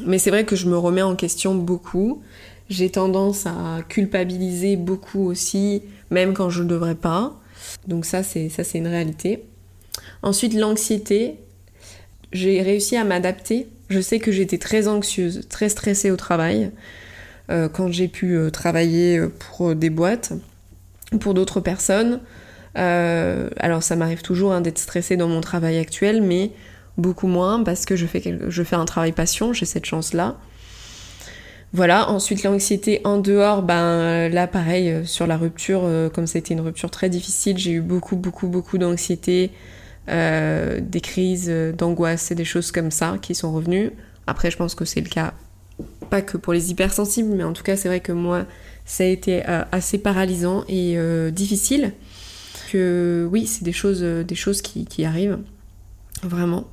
Mais 0.05 0.17
c'est 0.17 0.29
vrai 0.29 0.45
que 0.45 0.55
je 0.55 0.67
me 0.67 0.77
remets 0.77 1.01
en 1.01 1.15
question 1.15 1.55
beaucoup. 1.55 2.21
J'ai 2.69 2.89
tendance 2.89 3.45
à 3.45 3.79
culpabiliser 3.87 4.77
beaucoup 4.77 5.27
aussi, 5.27 5.83
même 6.09 6.33
quand 6.33 6.49
je 6.49 6.63
ne 6.63 6.69
devrais 6.69 6.95
pas. 6.95 7.39
Donc 7.87 8.05
ça, 8.05 8.23
c'est 8.23 8.49
ça 8.49 8.63
c'est 8.63 8.77
une 8.77 8.87
réalité. 8.87 9.45
Ensuite, 10.23 10.53
l'anxiété. 10.53 11.35
J'ai 12.33 12.61
réussi 12.61 12.95
à 12.95 13.03
m'adapter 13.03 13.67
je 13.91 13.99
sais 13.99 14.19
que 14.19 14.31
j'étais 14.31 14.57
très 14.57 14.87
anxieuse, 14.87 15.47
très 15.49 15.69
stressée 15.69 16.11
au 16.11 16.15
travail 16.15 16.71
euh, 17.49 17.67
quand 17.67 17.91
j'ai 17.91 18.07
pu 18.07 18.37
euh, 18.37 18.49
travailler 18.49 19.17
euh, 19.17 19.27
pour 19.27 19.75
des 19.75 19.89
boîtes, 19.89 20.31
pour 21.19 21.33
d'autres 21.33 21.59
personnes. 21.59 22.21
alors 22.73 23.83
ça 23.83 23.97
m'arrive 23.97 24.21
toujours 24.21 24.53
hein, 24.53 24.61
d'être 24.61 24.79
stressée 24.79 25.17
dans 25.17 25.27
mon 25.27 25.41
travail 25.41 25.77
actuel, 25.77 26.21
mais 26.21 26.51
beaucoup 26.97 27.27
moins 27.27 27.63
parce 27.63 27.85
que 27.85 27.95
je 27.95 28.05
fais, 28.05 28.39
je 28.47 28.63
fais 28.63 28.75
un 28.75 28.85
travail 28.85 29.11
passion, 29.11 29.53
j'ai 29.53 29.65
cette 29.65 29.85
chance-là. 29.85 30.37
Voilà, 31.73 32.09
ensuite 32.09 32.43
l'anxiété 32.43 32.99
en 33.05 33.17
dehors, 33.17 33.63
ben 33.63 34.27
là 34.29 34.45
pareil, 34.45 35.05
sur 35.05 35.25
la 35.25 35.37
rupture, 35.37 35.83
comme 36.13 36.27
ça 36.27 36.37
a 36.37 36.39
été 36.39 36.53
une 36.53 36.59
rupture 36.59 36.91
très 36.91 37.07
difficile, 37.07 37.57
j'ai 37.57 37.71
eu 37.71 37.81
beaucoup, 37.81 38.17
beaucoup, 38.17 38.47
beaucoup 38.49 38.77
d'anxiété, 38.77 39.51
euh, 40.09 40.79
des 40.81 40.99
crises 40.99 41.49
d'angoisse 41.77 42.31
et 42.31 42.35
des 42.35 42.43
choses 42.43 42.71
comme 42.71 42.89
ça 42.89 43.17
qui 43.21 43.35
sont 43.35 43.53
revenues. 43.53 43.91
Après, 44.25 44.49
je 44.49 44.57
pense 44.57 44.73
que 44.73 44.83
c'est 44.83 44.99
le 44.99 45.09
cas 45.09 45.33
pas 46.09 46.23
que 46.23 46.37
pour 46.37 46.53
les 46.53 46.71
hypersensibles, 46.71 47.29
mais 47.29 47.43
en 47.43 47.53
tout 47.53 47.61
cas, 47.61 47.77
c'est 47.77 47.87
vrai 47.87 47.99
que 47.99 48.11
moi, 48.11 48.45
ça 48.83 49.03
a 49.03 49.07
été 49.07 49.47
euh, 49.47 49.63
assez 49.71 49.99
paralysant 49.99 50.65
et 50.67 50.97
euh, 50.97 51.29
difficile. 51.29 51.93
Que 52.71 53.27
oui, 53.31 53.45
c'est 53.45 53.63
des 53.63 53.73
choses, 53.73 54.01
des 54.01 54.35
choses 54.35 54.61
qui, 54.61 55.05
arrivent. 55.05 55.39
Vraiment. 56.23 56.67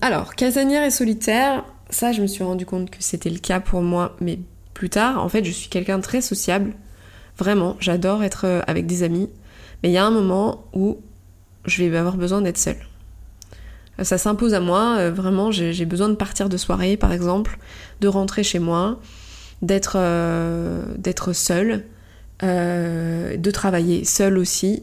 Alors, 0.00 0.34
casanière 0.34 0.84
et 0.84 0.90
solitaire, 0.90 1.64
ça, 1.90 2.12
je 2.12 2.20
me 2.20 2.26
suis 2.26 2.44
rendu 2.44 2.66
compte 2.66 2.90
que 2.90 2.98
c'était 3.00 3.30
le 3.30 3.38
cas 3.38 3.60
pour 3.60 3.82
moi, 3.82 4.16
mais 4.20 4.38
plus 4.74 4.90
tard, 4.90 5.22
en 5.22 5.28
fait, 5.28 5.44
je 5.44 5.50
suis 5.50 5.68
quelqu'un 5.68 5.98
de 5.98 6.02
très 6.02 6.20
sociable. 6.20 6.74
Vraiment, 7.38 7.76
j'adore 7.80 8.22
être 8.22 8.62
avec 8.66 8.86
des 8.86 9.02
amis. 9.02 9.30
Mais 9.82 9.90
il 9.90 9.92
y 9.92 9.98
a 9.98 10.04
un 10.04 10.10
moment 10.10 10.64
où 10.74 10.98
je 11.64 11.82
vais 11.82 11.96
avoir 11.96 12.16
besoin 12.16 12.40
d'être 12.42 12.58
seule. 12.58 12.78
Ça 14.02 14.18
s'impose 14.18 14.52
à 14.52 14.60
moi, 14.60 14.96
euh, 14.98 15.10
vraiment, 15.10 15.50
j'ai 15.50 15.86
besoin 15.86 16.10
de 16.10 16.14
partir 16.14 16.50
de 16.50 16.56
soirée, 16.58 16.98
par 16.98 17.12
exemple, 17.12 17.58
de 18.00 18.08
rentrer 18.08 18.42
chez 18.42 18.58
moi, 18.58 19.00
d'être 19.62 19.96
d'être 20.98 21.32
seule, 21.32 21.84
de 22.42 23.50
travailler 23.50 24.04
seule 24.04 24.36
aussi. 24.36 24.82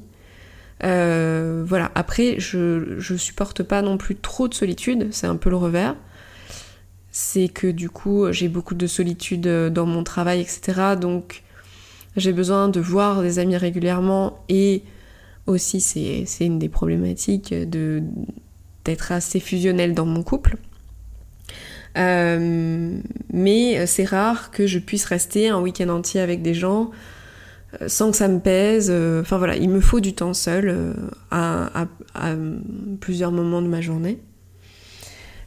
Voilà, 0.81 1.91
après, 1.95 2.39
je, 2.39 3.15
supporte 3.17 3.63
pas 3.63 3.81
non 3.81 3.97
plus 3.97 4.15
trop 4.15 4.47
de 4.47 4.53
solitude, 4.53 5.07
c'est 5.11 5.27
un 5.27 5.37
peu 5.37 5.49
le 5.49 5.57
revers 5.57 5.95
c'est 7.15 7.47
que 7.47 7.67
du 7.67 7.91
coup 7.91 8.31
j'ai 8.31 8.47
beaucoup 8.49 8.73
de 8.73 8.87
solitude 8.87 9.47
dans 9.47 9.85
mon 9.85 10.03
travail, 10.03 10.41
etc. 10.41 10.95
Donc 10.99 11.43
j'ai 12.17 12.33
besoin 12.33 12.69
de 12.69 12.79
voir 12.79 13.21
des 13.21 13.39
amis 13.39 13.55
régulièrement 13.55 14.43
et 14.49 14.81
aussi 15.45 15.79
c'est 15.79 16.45
une 16.45 16.59
des 16.59 16.69
problématiques 16.69 17.53
de 17.53 18.01
d'être 18.83 19.11
assez 19.13 19.39
fusionnel 19.39 19.93
dans 19.93 20.05
mon 20.05 20.23
couple. 20.23 20.57
Euh, 21.97 22.97
mais 23.31 23.85
c'est 23.85 24.05
rare 24.05 24.49
que 24.51 24.65
je 24.65 24.79
puisse 24.79 25.05
rester 25.05 25.49
un 25.49 25.61
week-end 25.61 25.89
entier 25.89 26.19
avec 26.19 26.41
des 26.41 26.55
gens 26.55 26.89
euh, 26.89 27.12
sans 27.87 28.11
que 28.11 28.17
ça 28.17 28.27
me 28.27 28.39
pèse. 28.39 28.91
Enfin 28.91 29.37
voilà, 29.37 29.55
il 29.55 29.69
me 29.69 29.81
faut 29.81 29.99
du 29.99 30.13
temps 30.13 30.33
seul 30.33 30.95
à, 31.31 31.85
plusieurs 32.99 33.31
moments 33.31 33.61
de 33.61 33.67
ma 33.67 33.81
journée. 33.81 34.19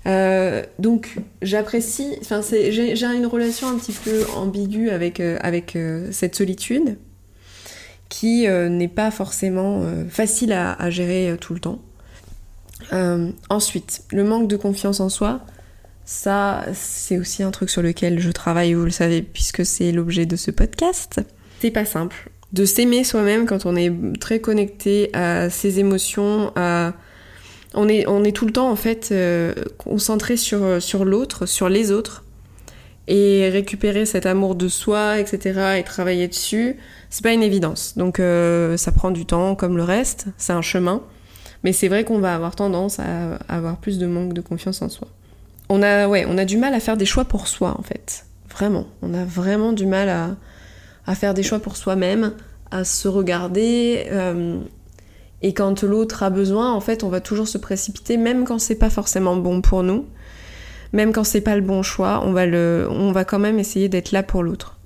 Euh, 0.07 0.63
donc 0.79 1.17
j'apprécie, 1.43 2.17
enfin 2.21 2.41
j'ai 2.41 3.05
une 3.05 3.27
relation 3.27 3.69
un 3.69 3.77
petit 3.77 3.93
peu 3.93 4.25
ambiguë 4.37 4.91
avec, 4.91 5.19
euh, 5.19 5.39
euh, 5.75 6.09
cette 6.13 6.37
solitude 6.37 6.97
qui 8.09 8.47
n'est 8.47 8.89
pas 8.89 9.11
forcément 9.11 9.83
facile 10.09 10.53
à, 10.53 10.91
gérer 10.91 11.37
tout 11.41 11.55
le 11.55 11.61
temps. 11.61 11.81
ensuite, 13.51 14.05
le 14.13 14.23
manque 14.23 14.47
de 14.47 14.57
confiance 14.57 15.01
en 15.01 15.09
soi, 15.09 15.41
ça 16.05 16.65
c'est 16.73 17.19
aussi 17.19 17.43
un 17.43 17.51
truc 17.51 17.69
sur 17.69 17.83
lequel 17.83 18.21
je 18.21 18.31
travaille, 18.31 18.75
vous 18.75 18.85
le 18.85 18.93
savez, 18.93 19.23
puisque 19.23 19.67
c'est 19.67 19.91
l'objet 19.91 20.25
de 20.25 20.37
ce 20.37 20.53
podcast. 20.53 21.21
C'est 21.61 21.71
pas 21.71 21.85
simple 21.85 22.31
de 22.53 22.65
s'aimer 22.65 23.05
soi-même 23.05 23.47
quand 23.47 23.67
on 23.67 23.77
est 23.77 23.93
très 24.19 24.41
connecté 24.41 25.11
à 25.15 25.51
ses 25.51 25.79
émotions, 25.79 26.53
on 26.57 27.89
est, 27.89 28.07
on 28.07 28.25
est 28.25 28.33
tout 28.33 28.47
le 28.47 28.53
temps 28.53 28.71
en 28.71 28.77
fait 28.77 29.11
euh, 29.13 29.53
concentré 29.77 30.37
sur, 30.37 30.81
sur 30.81 31.05
l'autre, 31.05 31.47
sur 31.47 31.69
les 31.69 31.93
autres. 31.93 32.25
Et 33.09 33.49
récupérer 33.51 34.05
cet 34.05 34.27
amour 34.27 34.57
de 34.57 34.67
soi, 34.67 35.21
etc., 35.21 35.77
et 35.79 35.85
travailler 35.85 36.27
dessus, 36.27 36.77
c'est 37.09 37.23
pas 37.23 37.33
une 37.33 37.45
évidence. 37.45 37.97
Donc 37.97 38.19
euh, 38.19 38.77
ça 38.77 38.91
prend 38.91 39.13
du 39.13 39.27
temps 39.27 39.55
comme 39.55 39.77
le 39.77 39.85
reste, 39.85 40.27
c'est 40.39 40.53
un 40.53 40.63
chemin. 40.63 41.03
Mais 41.63 41.73
c'est 41.73 41.87
vrai 41.87 42.03
qu'on 42.03 42.19
va 42.19 42.35
avoir 42.35 42.57
tendance 42.57 42.99
à 42.99 43.37
avoir 43.49 43.77
plus 43.77 43.99
de 43.99 44.07
manque 44.07 44.33
de 44.33 44.41
confiance 44.41 44.83
en 44.83 44.89
soi. 44.89 45.07
On 45.69 45.83
a, 45.83 46.09
ouais, 46.09 46.27
on 46.29 46.37
a 46.37 46.45
du 46.45 46.57
mal 46.57 46.75
à 46.75 46.81
faire 46.81 46.97
des 46.97 47.07
choix 47.07 47.25
pour 47.25 47.47
soi 47.47 47.77
en 47.79 47.83
fait. 47.83 48.25
Vraiment. 48.51 48.87
On 49.03 49.15
a 49.15 49.25
vraiment 49.25 49.73
du 49.73 49.87
mal 49.87 50.09
à, 50.09 50.37
à 51.07 51.15
faire 51.15 51.35
des 51.35 51.43
choix 51.43 51.59
pour 51.59 51.77
soi-même, 51.77 52.33
à 52.71 52.85
se 52.85 53.09
regarder, 53.09 54.07
et 55.43 55.55
quand 55.55 55.83
l'autre 55.83 56.23
a 56.23 56.31
besoin, 56.31 56.73
en 56.73 56.81
fait, 56.81 57.05
on 57.05 57.09
va 57.09 57.21
toujours 57.21 57.47
se 57.47 57.59
précipiter, 57.59 58.17
même 58.17 58.45
quand 58.45 58.59
c'est 58.59 58.75
pas 58.75 58.91
forcément 58.91 59.37
bon 59.37 59.61
pour 59.61 59.83
nous, 59.83 60.07
même 60.93 61.13
quand 61.13 61.25
c'est 61.25 61.41
pas 61.41 61.55
le 61.55 61.63
bon 61.63 61.83
choix, 61.83 62.23
on 62.25 62.33
va, 62.33 62.47
le, 62.47 62.89
on 62.91 63.13
va 63.13 63.25
quand 63.25 63.39
même 63.39 63.59
essayer 63.59 63.89
d'être 63.89 64.13
là 64.13 64.23
pour 64.23 64.43
l'autre. 64.43 64.79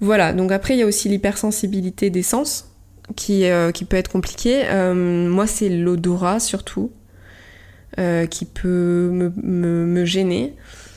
Voilà, 0.00 0.32
donc 0.32 0.52
après, 0.52 0.74
il 0.74 0.80
y 0.80 0.82
a 0.82 0.86
aussi 0.86 1.08
l'hypersensibilité 1.08 2.10
des 2.10 2.22
sens, 2.22 2.70
qui, 3.16 3.46
euh, 3.46 3.70
peut 3.88 3.96
être 3.96 4.10
compliquée. 4.10 4.62
Euh, 4.66 5.28
moi, 5.28 5.46
c'est 5.46 5.68
l'odorat 5.68 6.40
surtout, 6.40 6.90
euh, 7.98 8.26
qui 8.26 8.44
peut 8.44 9.32
me, 9.36 10.04
gêner. 10.04 10.54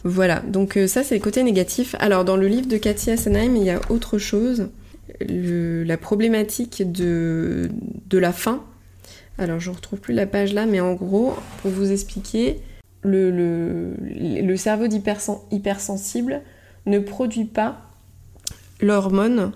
Voilà, 0.07 0.39
donc 0.39 0.79
ça, 0.87 1.03
c'est 1.03 1.15
le 1.15 1.21
côté 1.21 1.43
négatif. 1.43 1.95
Alors, 1.99 2.23
dans 2.25 2.37
le 2.37 2.47
livre 2.47 2.67
de 2.67 2.77
Cathy 2.77 3.11
Assenheim, 3.11 3.55
il 3.55 3.63
y 3.63 3.69
a 3.69 3.79
autre 3.89 4.17
chose 4.17 4.69
la 5.19 5.97
problématique 5.97 6.91
de, 6.91 7.69
de 8.07 8.17
la 8.17 8.31
faim. 8.33 8.63
Alors 9.37 9.59
je 9.59 9.69
ne 9.69 9.75
retrouve 9.75 9.99
plus 9.99 10.13
la 10.13 10.25
page 10.25 10.53
là, 10.53 10.65
mais 10.65 10.79
en 10.79 10.93
gros, 10.93 11.35
pour 11.61 11.71
vous 11.71 11.91
expliquer, 11.91 12.59
le, 13.03 14.55
cerveau 14.57 14.85
hypersensible 15.51 16.41
ne 16.85 16.99
produit 16.99 17.45
pas 17.45 17.81
l'hormone 18.81 19.51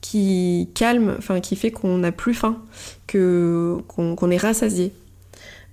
qui 0.00 0.70
calme, 0.74 1.14
enfin 1.18 1.40
qui 1.40 1.56
fait 1.56 1.70
qu'on 1.70 1.98
n'a 1.98 2.12
plus 2.12 2.34
faim, 2.34 2.62
que 3.06 3.78
qu'on 3.88 4.30
est 4.30 4.36
rassasié. 4.36 4.92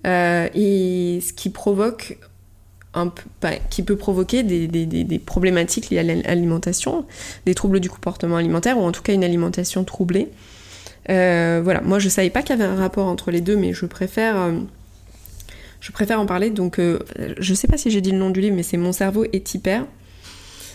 Euh, 0.06 0.50
et 0.54 1.20
ce 1.22 1.32
qui 1.32 1.50
provoque 1.50 2.18
qui 3.70 3.84
peut 3.84 3.96
provoquer 3.96 4.44
des, 4.44 5.20
problématiques 5.20 5.90
liées 5.90 6.00
à 6.00 6.04
l'alimentation, 6.04 7.06
des 7.46 7.56
troubles 7.56 7.80
du 7.80 7.90
comportement 7.90 8.38
alimentaire, 8.38 8.78
ou 8.78 8.82
en 8.82 8.92
tout 8.92 9.02
cas 9.02 9.14
une 9.14 9.24
alimentation 9.24 9.84
troublée. 9.84 10.30
Euh, 11.10 11.60
voilà, 11.64 11.82
moi 11.82 12.00
je 12.00 12.08
savais 12.08 12.30
pas 12.30 12.42
qu'il 12.42 12.58
y 12.58 12.62
avait 12.62 12.70
un 12.70 12.78
rapport 12.78 13.08
entre 13.08 13.32
les 13.32 13.42
deux, 13.42 13.58
mais 13.58 13.74
je 13.74 13.86
préfère, 13.86 14.38
euh, 14.38 14.52
je 15.82 15.92
préfère 15.92 16.20
en 16.20 16.26
parler. 16.26 16.50
Donc, 16.50 16.80
euh, 16.80 17.00
je 17.40 17.54
sais 17.54 17.68
pas 17.68 17.78
si 17.78 17.90
j'ai 17.90 18.02
dit 18.02 18.12
le 18.12 18.18
nom 18.18 18.30
du 18.30 18.42
livre, 18.42 18.56
mais 18.56 18.64
c'est 18.64 18.78
Mon 18.78 18.94
cerveau 18.94 19.26
est 19.34 19.54
hyper. 19.54 19.86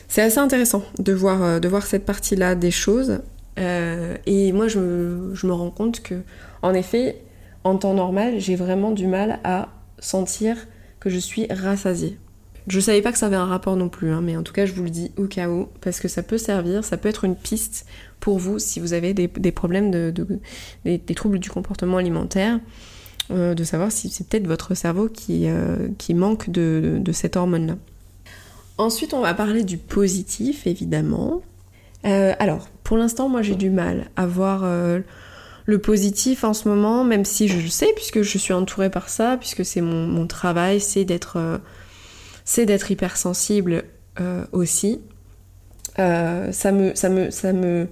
C'est 0.08 0.22
assez 0.22 0.38
intéressant 0.38 0.82
de 0.98 1.12
voir, 1.12 1.60
de 1.60 1.68
voir 1.68 1.86
cette 1.86 2.06
partie-là 2.06 2.54
des 2.54 2.70
choses. 2.70 3.20
et 3.58 4.52
moi, 4.52 4.68
je 4.68 4.78
me, 4.78 5.34
je 5.34 5.46
me 5.46 5.52
rends 5.52 5.70
compte 5.70 6.00
que, 6.02 6.14
en 6.62 6.72
effet, 6.72 7.20
en 7.64 7.76
temps 7.76 7.92
normal, 7.92 8.38
j'ai 8.38 8.56
vraiment 8.56 8.90
du 8.92 9.06
mal 9.06 9.38
à 9.44 9.68
sentir 9.98 10.56
que 11.00 11.10
je 11.10 11.18
suis 11.18 11.46
rassasiée. 11.50 12.18
Je 12.68 12.80
savais 12.80 13.00
pas 13.00 13.12
que 13.12 13.18
ça 13.18 13.26
avait 13.26 13.36
un 13.36 13.46
rapport 13.46 13.76
non 13.76 13.88
plus, 13.88 14.10
hein, 14.10 14.20
mais 14.20 14.36
en 14.36 14.42
tout 14.42 14.52
cas 14.52 14.66
je 14.66 14.72
vous 14.74 14.82
le 14.82 14.90
dis 14.90 15.10
au 15.16 15.24
cas 15.24 15.48
où, 15.48 15.68
parce 15.80 16.00
que 16.00 16.08
ça 16.08 16.22
peut 16.22 16.36
servir, 16.36 16.84
ça 16.84 16.98
peut 16.98 17.08
être 17.08 17.24
une 17.24 17.36
piste 17.36 17.86
pour 18.20 18.38
vous 18.38 18.58
si 18.58 18.78
vous 18.78 18.92
avez 18.92 19.14
des, 19.14 19.52
problèmes, 19.52 19.90
de, 19.90 20.12
des, 20.84 20.98
troubles 21.14 21.38
du 21.38 21.48
comportement 21.48 21.96
alimentaire, 21.96 22.60
euh, 23.30 23.54
de 23.54 23.64
savoir 23.64 23.90
si 23.90 24.10
c'est 24.10 24.28
peut-être 24.28 24.46
votre 24.46 24.74
cerveau 24.74 25.08
qui, 25.08 25.48
euh, 25.48 25.88
manque 26.14 26.50
de, 26.50 27.00
cette 27.12 27.36
hormone-là. 27.36 27.76
Ensuite 28.76 29.14
on 29.14 29.20
va 29.20 29.32
parler 29.32 29.64
du 29.64 29.78
positif 29.78 30.66
évidemment. 30.66 31.40
Euh, 32.04 32.34
alors 32.38 32.68
pour 32.84 32.98
l'instant 32.98 33.30
moi 33.30 33.40
j'ai 33.40 33.56
du 33.56 33.70
mal 33.70 34.10
à 34.16 34.26
voir 34.26 34.62
le 35.68 35.78
positif 35.78 36.44
en 36.44 36.54
ce 36.54 36.66
moment, 36.66 37.04
même 37.04 37.26
si 37.26 37.46
je 37.46 37.60
le 37.60 37.68
sais, 37.68 37.92
puisque 37.94 38.22
je 38.22 38.38
suis 38.38 38.54
entourée 38.54 38.88
par 38.88 39.10
ça, 39.10 39.36
puisque 39.38 39.66
c'est 39.66 39.82
mon, 39.82 40.26
travail, 40.26 40.80
c'est 40.80 41.04
d'être 41.04 41.36
euh, 41.36 42.86
hypersensible 42.88 43.84
euh, 44.18 44.46
aussi. 44.52 45.02
Euh, 45.98 46.52
ça 46.52 46.72
me 46.72 46.94
me 47.10 47.52
me 47.52 47.86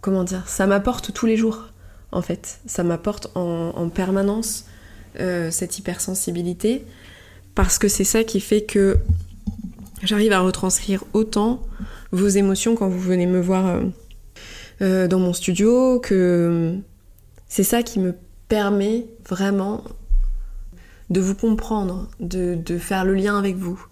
comment 0.00 0.22
dire 0.22 0.48
ça 0.48 0.68
m'apporte 0.68 1.12
tous 1.12 1.26
les 1.26 1.36
jours 1.36 1.70
en 2.12 2.22
fait 2.22 2.60
ça 2.66 2.84
m'apporte 2.84 3.30
en, 3.34 3.88
permanence 3.88 4.66
cette 5.50 5.78
hypersensibilité 5.78 6.84
parce 7.54 7.78
que 7.78 7.88
c'est 7.88 8.04
ça 8.04 8.24
qui 8.24 8.40
fait 8.40 8.62
que 8.62 8.98
j'arrive 10.02 10.32
à 10.32 10.40
retranscrire 10.40 11.02
autant 11.14 11.62
vos 12.12 12.28
émotions 12.28 12.76
quand 12.76 12.88
vous 12.88 13.00
venez 13.00 13.26
me 13.26 13.40
voir 13.40 13.80
euh, 14.80 15.08
dans 15.08 15.18
mon 15.18 15.32
studio, 15.32 16.00
que 16.00 16.76
c'est 17.48 17.64
ça 17.64 17.82
qui 17.82 17.98
me 17.98 18.14
permet 18.48 19.06
vraiment 19.28 19.82
de 21.10 21.20
vous 21.20 21.34
comprendre, 21.34 22.08
de, 22.20 22.78
faire 22.78 23.04
le 23.04 23.14
lien 23.14 23.38
avec 23.38 23.56
vous. 23.56 23.82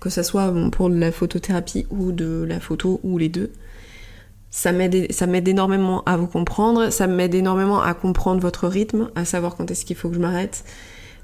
Que 0.00 0.10
ce 0.10 0.22
soit 0.22 0.52
pour 0.70 0.88
la 0.88 1.10
photothérapie 1.10 1.86
ou 1.90 2.12
de 2.12 2.44
la 2.48 2.60
photo 2.60 3.00
ou 3.02 3.18
les 3.18 3.28
deux. 3.28 3.52
Ça 4.50 4.72
m'aide 4.72 5.48
énormément 5.48 6.02
à 6.04 6.16
vous 6.16 6.26
comprendre, 6.26 6.90
ça 6.90 7.06
m'aide 7.06 7.34
énormément 7.34 7.80
à 7.80 7.94
comprendre 7.94 8.40
votre 8.40 8.66
rythme, 8.66 9.10
à 9.14 9.24
savoir 9.24 9.56
quand 9.56 9.70
est-ce 9.70 9.84
qu'il 9.84 9.96
faut 9.96 10.08
que 10.08 10.14
je 10.14 10.20
m'arrête, 10.20 10.64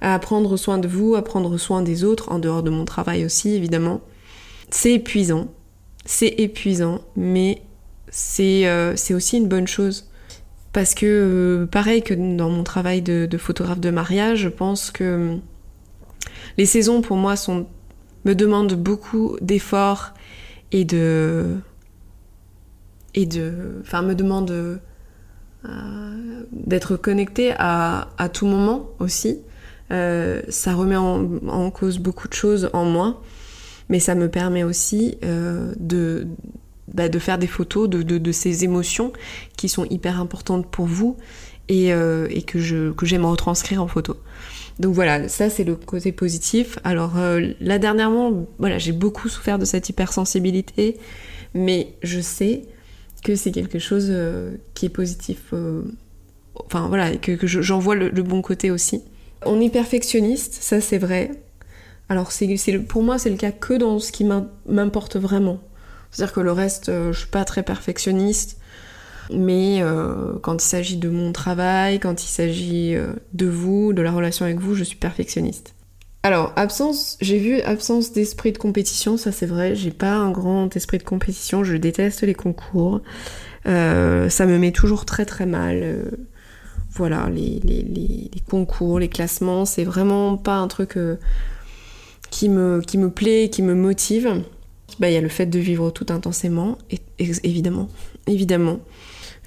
à 0.01 0.19
prendre 0.19 0.57
soin 0.57 0.79
de 0.79 0.89
vous, 0.89 1.15
à 1.15 1.23
prendre 1.23 1.57
soin 1.57 1.83
des 1.83 2.05
autres, 2.05 2.31
en 2.31 2.39
dehors 2.39 2.63
de 2.63 2.71
mon 2.71 2.85
travail 2.85 3.25
aussi 3.25 3.55
évidemment. 3.55 4.01
C'est 4.71 4.93
épuisant, 4.93 5.49
c'est 6.05 6.35
épuisant, 6.39 7.01
mais 7.17 7.63
euh, 8.41 8.93
c'est 8.97 9.15
aussi 9.15 9.39
une 9.39 9.49
bonne 9.49 9.67
chose. 9.67 10.09
Parce 10.73 10.95
que, 10.95 11.07
euh, 11.07 11.67
pareil 11.67 12.03
que 12.03 12.15
dans 12.15 12.51
mon 12.51 12.65
travail 12.65 13.01
de, 13.03 13.29
photographe 13.39 13.81
de 13.81 13.91
mariage, 13.91 14.41
je 14.41 14.49
pense 14.49 14.91
que 14.91 15.05
euh, 15.05 15.37
les 16.59 16.67
saisons 16.67 17.01
pour 17.01 17.17
moi 17.17 17.37
sont, 17.37 17.67
me 18.25 18.35
demandent 18.35 18.75
beaucoup 18.75 19.37
d'efforts 19.41 20.15
et 20.73 20.85
de. 20.85 21.57
et 23.15 23.27
de. 23.27 23.81
enfin, 23.81 24.03
me 24.03 24.15
demandent 24.15 24.81
d'être 26.53 26.97
connecté 26.97 27.55
à, 27.57 28.09
à, 28.19 28.29
tout 28.29 28.47
moment 28.47 28.91
aussi. 28.99 29.41
ça 29.91 30.75
remet 30.75 30.97
en, 30.97 31.71
cause 31.71 31.99
beaucoup 31.99 32.29
de 32.29 32.35
choses 32.35 32.69
en 32.75 32.85
moi, 32.85 33.23
mais 33.89 33.99
ça 33.99 34.15
me 34.15 34.29
permet 34.29 34.63
aussi 34.63 35.17
de, 35.23 36.27
bah, 36.93 37.09
de 37.09 37.19
faire 37.19 37.39
des 37.39 37.47
photos 37.47 37.89
de, 37.89 38.03
de, 38.03 38.33
ces 38.33 38.65
émotions 38.65 39.13
qui 39.57 39.69
sont 39.69 39.85
hyper 39.87 40.21
importantes 40.21 40.67
pour 40.71 40.87
vous 40.87 41.17
et, 41.69 41.93
euh, 41.93 42.27
et 42.31 42.43
que, 42.43 42.59
je, 42.59 42.93
que 42.93 43.07
j'aime 43.07 43.25
retranscrire 43.25 43.83
en 43.83 43.89
photo. 43.89 44.17
Donc 44.81 44.95
voilà, 44.95 45.29
ça 45.29 45.51
c'est 45.51 45.65
le 45.65 45.77
côté 45.77 46.13
positif. 46.13 46.79
Alors 46.85 47.15
là 47.61 47.79
dernièrement, 47.79 48.47
voilà, 48.59 48.79
j'ai 48.79 48.93
beaucoup 48.93 49.29
souffert 49.29 49.59
de 49.59 49.65
cette 49.65 49.89
hypersensibilité, 49.89 50.99
mais 51.55 51.95
je 52.03 52.21
sais 52.21 52.65
que 53.23 53.37
c'est 53.37 53.53
quelque 53.53 53.79
chose 53.79 54.13
qui 54.75 54.87
est 54.87 54.91
positif. 54.91 55.55
enfin 56.57 56.89
voilà, 56.89 57.17
que, 57.17 57.33
que 57.33 57.47
j'en 57.47 57.79
vois 57.79 57.95
le, 57.95 58.11
bon 58.23 58.43
côté 58.43 58.73
aussi. 58.73 59.03
On 59.47 59.61
est 59.61 59.71
perfectionniste, 59.71 60.59
ça 60.61 60.81
c'est 60.81 60.99
vrai. 60.99 61.31
Alors 62.09 62.33
c'est, 62.33 62.79
pour 62.79 63.03
moi 63.03 63.19
c'est 63.19 63.31
le 63.31 63.37
cas 63.37 63.53
que 63.53 63.75
dans 63.75 63.99
ce 64.01 64.13
qui 64.13 64.25
m'importe 64.67 65.17
vraiment. 65.17 65.61
C'est-à-dire 66.15 66.33
que 66.33 66.41
le 66.41 66.53
reste, 66.53 66.87
je 66.87 67.13
suis 67.13 67.29
pas 67.29 67.45
très 67.45 67.63
perfectionniste. 67.63 68.59
Mais 69.33 69.83
euh, 69.83 70.35
quand 70.43 70.63
il 70.63 70.67
s'agit 70.67 70.97
de 70.97 71.09
mon 71.09 71.33
travail, 71.33 71.99
quand 71.99 72.23
il 72.23 72.29
s'agit 72.29 72.95
euh, 72.95 73.13
de 73.33 73.47
vous, 73.47 73.93
de 73.93 74.03
la 74.03 74.13
relation 74.13 74.45
avec 74.45 74.59
vous, 74.59 74.75
je 74.75 74.85
suis 74.85 74.97
perfectionniste. 74.97 75.75
Alors, 76.23 76.53
absence, 76.57 77.19
j'ai 77.21 77.39
vu 77.39 77.61
absence 77.61 78.13
d'esprit 78.13 78.53
de 78.53 78.59
compétition, 78.59 79.17
ça 79.19 79.31
c'est 79.31 79.47
vrai, 79.47 79.75
j'ai 79.75 79.91
pas 79.91 80.15
un 80.15 80.31
grand 80.31 80.75
esprit 80.75 80.97
de 80.97 81.03
compétition, 81.03 81.65
je 81.65 81.77
déteste 81.77 82.23
les 82.23 82.35
concours. 82.35 83.03
Euh, 83.67 84.31
ça 84.31 84.47
me 84.47 84.59
met 84.59 84.73
toujours 84.73 85.05
très 85.05 85.27
très 85.27 85.45
mal. 85.45 86.03
voilà, 86.91 87.29
les, 87.31 88.31
concours, 88.49 88.99
les 88.99 89.09
classements, 89.09 89.67
c'est 89.67 89.85
vraiment 89.85 90.39
pas 90.39 90.57
un 90.57 90.69
truc 90.69 90.99
qui, 92.31 92.49
me, 92.49 92.81
qui 92.81 92.97
me 92.97 93.11
plaît, 93.11 93.51
qui 93.51 93.63
me 93.63 93.75
motive. 93.75 94.43
Bah, 95.01 95.11
il 95.11 95.15
y 95.15 95.17
a 95.17 95.21
le 95.21 95.29
fait 95.29 95.47
de 95.47 95.59
vivre 95.59 95.91
tout 95.91 96.07
intensément, 96.11 96.79
et, 96.91 97.01
évidemment, 97.19 97.89
évidemment. 98.27 98.81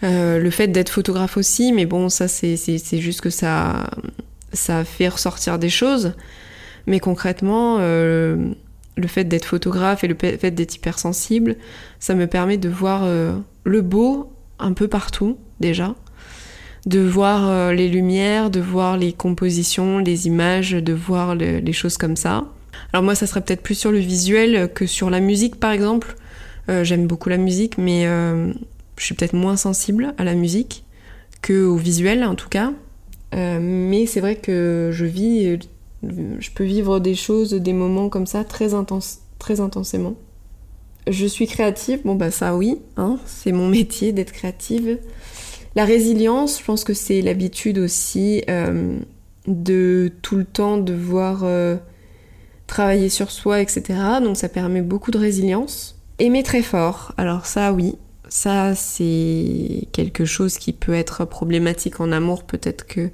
Euh, 0.03 0.39
le 0.39 0.49
fait 0.49 0.67
d'être 0.67 0.89
photographe 0.89 1.37
aussi, 1.37 1.71
mais 1.71 1.85
bon, 1.85 2.09
ça 2.09 2.27
c'est 2.27 2.77
juste 2.99 3.21
que 3.21 3.29
ça, 3.29 3.89
ça 4.53 4.83
fait 4.83 5.07
ressortir 5.07 5.57
des 5.57 5.69
choses. 5.69 6.13
Mais 6.85 6.99
concrètement, 6.99 7.77
euh, 7.79 8.51
le 8.95 9.07
fait 9.07 9.23
d'être 9.23 9.45
photographe 9.45 10.03
et 10.03 10.07
le 10.07 10.15
fait 10.15 10.51
d'être 10.51 10.75
hypersensible, 10.75 11.55
ça 11.99 12.13
me 12.13 12.27
permet 12.27 12.57
de 12.57 12.69
voir 12.69 13.01
euh, 13.03 13.37
le 13.63 13.81
beau 13.81 14.31
un 14.59 14.73
peu 14.73 14.87
partout 14.87 15.37
déjà, 15.59 15.95
de 16.85 16.99
voir 16.99 17.73
les 17.73 17.87
lumières, 17.87 18.49
de 18.49 18.59
voir 18.59 18.97
les 18.97 19.13
compositions, 19.13 19.99
les 19.99 20.27
images, 20.27 20.71
de 20.71 20.93
voir 20.93 21.35
les 21.35 21.73
choses 21.73 21.97
comme 21.97 22.15
ça. 22.15 22.45
Alors 22.93 23.03
moi, 23.03 23.15
ça 23.15 23.27
serait 23.27 23.41
peut-être 23.41 23.61
plus 23.61 23.75
sur 23.75 23.91
le 23.91 23.99
visuel 23.99 24.71
que 24.73 24.85
sur 24.85 25.09
la 25.09 25.19
musique, 25.19 25.59
par 25.59 25.71
exemple. 25.71 26.15
J'aime 26.83 27.07
beaucoup 27.07 27.29
la 27.29 27.37
musique, 27.37 27.77
mais 27.77 28.05
je 28.97 29.03
suis 29.03 29.15
peut-être 29.15 29.33
moins 29.33 29.55
sensible 29.55 30.13
à 30.17 30.23
la 30.23 30.35
musique 30.35 30.83
que 31.41 31.65
au 31.65 31.77
visuel 31.77 32.23
en 32.23 32.35
tout 32.35 32.49
cas. 32.49 32.73
Euh, 33.35 33.59
mais 33.61 34.05
c'est 34.05 34.19
vrai 34.19 34.35
que 34.35 34.89
je 34.93 35.05
vis, 35.05 35.59
je 36.03 36.51
peux 36.51 36.63
vivre 36.63 36.99
des 36.99 37.15
choses, 37.15 37.53
des 37.53 37.73
moments 37.73 38.09
comme 38.09 38.25
ça 38.25 38.43
très, 38.43 38.73
intense, 38.73 39.19
très 39.39 39.59
intensément. 39.59 40.15
Je 41.07 41.25
suis 41.25 41.47
créative, 41.47 42.01
bon 42.03 42.15
bah 42.15 42.31
ça 42.31 42.55
oui, 42.55 42.79
hein, 42.97 43.17
c'est 43.25 43.51
mon 43.51 43.67
métier 43.69 44.11
d'être 44.11 44.31
créative. 44.31 44.97
La 45.75 45.85
résilience, 45.85 46.59
je 46.59 46.65
pense 46.65 46.83
que 46.83 46.93
c'est 46.93 47.21
l'habitude 47.21 47.77
aussi 47.77 48.43
euh, 48.49 48.97
de 49.45 50.11
tout 50.21 50.35
le 50.35 50.45
temps 50.45 50.77
devoir 50.77 51.41
euh, 51.43 51.77
travailler 52.67 53.09
sur 53.09 53.31
soi, 53.31 53.61
etc. 53.61 53.83
Donc 54.21 54.37
ça 54.37 54.49
permet 54.49 54.81
beaucoup 54.81 55.11
de 55.11 55.17
résilience. 55.17 55.95
Aimer 56.19 56.43
très 56.43 56.61
fort, 56.61 57.13
alors 57.17 57.45
ça 57.45 57.73
oui, 57.73 57.95
ça, 58.29 58.75
c'est 58.75 59.87
quelque 59.93 60.25
chose 60.25 60.57
qui 60.57 60.73
peut 60.73 60.93
être 60.93 61.25
problématique 61.25 61.99
en 61.99 62.11
amour. 62.11 62.43
Peut-être 62.43 62.85
que 62.85 63.09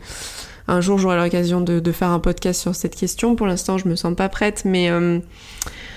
un 0.67 0.81
jour 0.81 0.97
j'aurai 0.97 1.17
l'occasion 1.17 1.61
de, 1.61 1.91
faire 1.91 2.09
un 2.09 2.19
podcast 2.19 2.61
sur 2.61 2.75
cette 2.75 2.95
question. 2.95 3.35
Pour 3.35 3.47
l'instant, 3.47 3.77
je 3.77 3.87
me 3.87 3.95
sens 3.95 4.15
pas 4.15 4.29
prête, 4.29 4.63
mais 4.65 4.89
euh, 4.89 5.19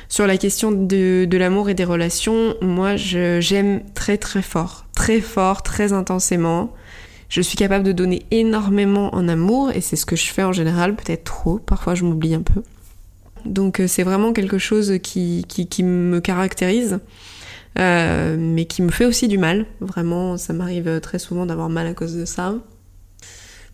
sur 0.09 0.27
la 0.27 0.37
question 0.37 0.73
de, 0.73 1.29
l'amour 1.33 1.71
et 1.71 1.75
des 1.75 1.85
relations, 1.85 2.55
moi, 2.61 2.97
j'aime 2.97 3.83
très 3.95 4.19
très 4.19 4.43
fort, 4.43 4.87
très 4.95 5.21
fort, 5.21 5.63
très 5.63 5.93
intensément. 5.93 6.73
Je 7.29 7.41
suis 7.41 7.57
capable 7.57 7.85
de 7.85 7.93
donner 7.93 8.25
énormément 8.31 9.15
en 9.15 9.27
amour 9.29 9.71
et 9.73 9.81
c'est 9.81 9.97
ce 9.97 10.07
que 10.07 10.15
je 10.15 10.27
fais 10.27 10.45
en 10.45 10.53
général, 10.53 10.95
peut-être 10.95 11.25
trop. 11.25 11.59
Parfois, 11.59 11.95
je 11.95 12.05
m'oublie 12.05 12.35
un 12.35 12.43
peu. 12.43 12.63
Donc, 13.47 13.81
euh, 13.81 13.87
c'est 13.87 14.03
vraiment 14.03 14.33
quelque 14.33 14.59
chose 14.59 14.99
qui, 15.03 15.45
qui 15.49 15.83
me 15.83 16.21
caractérise. 16.21 17.01
Euh, 17.79 18.37
mais 18.39 18.65
qui 18.65 18.81
me 18.83 18.91
fait 18.91 19.05
aussi 19.05 19.29
du 19.29 19.39
mal. 19.39 19.67
Vraiment, 19.81 20.37
ça 20.37 20.53
m'arrive 20.53 21.01
très 21.01 21.19
souvent 21.19 21.47
d'avoir 21.47 21.69
mal 21.69 21.87
à 21.87 21.95
cause 21.95 22.15
de 22.17 22.25
ça. 22.25 22.55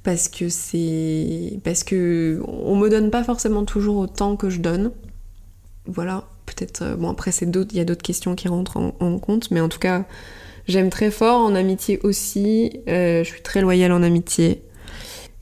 Parce 0.03 0.29
que 0.29 0.49
c'est. 0.49 1.61
Parce 1.63 1.85
que 1.85 2.41
on 2.47 2.77
me 2.77 2.89
donne 2.89 3.11
pas 3.11 3.23
forcément 3.23 3.65
toujours 3.65 3.99
autant 3.99 4.37
que 4.37 4.51
je 4.51 4.61
donne. 4.61 4.91
Voilà, 5.87 6.25
peut-être. 6.47 6.83
Euh, 6.83 6.97
bon, 6.97 7.11
après, 7.11 7.31
il 7.31 7.77
y 7.77 7.81
a 7.81 7.85
d'autres 7.85 8.03
questions 8.03 8.35
qui 8.35 8.49
rentrent 8.49 8.79
en, 8.79 9.19
compte, 9.21 9.53
mais 9.53 9.61
en 9.61 9.69
tout 9.69 9.79
cas, 9.79 10.05
j'aime 10.67 10.91
très 10.91 11.13
fort 11.13 11.41
en 11.41 11.55
amitié 11.55 12.01
aussi. 12.03 12.81
Je 12.89 13.23
suis 13.25 13.43
très 13.43 13.61
loyale 13.61 13.93
en 13.93 14.03
amitié. 14.03 14.63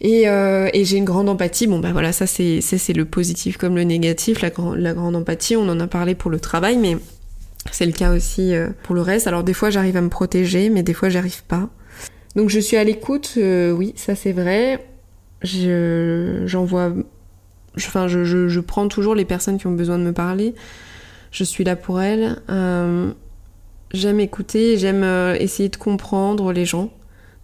Et, 0.03 0.23
et 0.23 0.85
j'ai 0.85 0.97
une 0.97 1.05
grande 1.05 1.29
empathie. 1.29 1.67
Bon, 1.67 1.79
bah 1.79 1.93
voilà, 1.93 2.13
ça 2.13 2.27
c'est 2.27 2.93
le 2.95 3.05
positif 3.05 3.59
comme 3.59 3.77
le 3.77 3.85
négatif. 3.85 4.41
La, 4.41 4.51
grande 4.51 5.17
empathie, 5.17 5.57
on 5.57 5.69
en 5.69 5.79
a 5.79 5.87
parlé 5.87 6.15
pour 6.15 6.31
le 6.31 6.41
travail, 6.41 6.79
mais 6.79 6.97
c'est 7.71 7.87
le 7.87 7.93
cas 7.93 8.13
aussi 8.13 8.55
euh, 8.55 8.69
pour 8.83 8.95
le 8.95 9.03
reste. 9.03 9.27
Alors 9.27 9.45
des 9.45 9.53
fois 9.53 9.71
j'arrive 9.71 9.97
à 9.97 10.01
me 10.01 10.09
protéger, 10.09 10.71
mais 10.71 10.83
des 10.83 10.95
fois 10.95 11.09
j'arrive 11.09 11.45
pas. 11.45 11.69
Donc 12.37 12.49
je 12.49 12.61
suis 12.61 12.77
à 12.77 12.85
l'écoute, 12.85 13.35
euh, 13.37 13.73
oui, 13.73 13.93
ça 13.97 14.15
c'est 14.15 14.33
vrai. 14.33 14.87
J'envoie, 15.43 16.93
enfin 17.77 18.09
je, 18.09 18.61
prends 18.61 18.89
toujours 18.89 19.15
les 19.15 19.25
personnes 19.25 19.59
qui 19.59 19.67
ont 19.67 19.73
besoin 19.73 19.99
de 19.99 20.05
me 20.05 20.13
parler. 20.13 20.55
Je 21.31 21.45
suis 21.45 21.65
là 21.65 21.77
pour 21.77 22.01
elles. 22.01 22.41
Euh, 22.51 23.13
j'aime 23.93 24.21
écouter, 24.21 24.79
j'aime 24.79 25.05
essayer 25.39 25.69
de 25.69 25.77
comprendre 25.77 26.53
les 26.53 26.65
gens. 26.65 26.93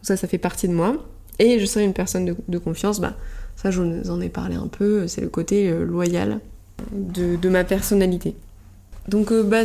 Ça, 0.03 0.17
ça 0.17 0.29
fait 0.29 0.39
partie 0.39 0.69
de 0.69 0.73
moi. 0.73 0.97
Et 1.39 1.59
je 1.59 1.67
serai 1.67 1.85
une 1.85 1.95
personne 1.95 2.35
de, 2.49 2.59
confiance. 2.59 3.01
Bah, 3.01 3.15
ça, 3.57 3.71
je 3.71 3.83
vous 3.83 4.11
en 4.11 4.21
ai 4.21 4.29
parlé 4.29 4.57
un 4.57 4.69
peu. 4.69 5.07
C'est 5.07 5.21
le 5.21 5.29
côté 5.29 5.71
loyal 5.71 6.41
de 6.93 7.49
ma 7.49 7.65
personnalité. 7.65 8.35
Donc 9.09 9.31
euh, 9.33 9.43
bah, 9.43 9.63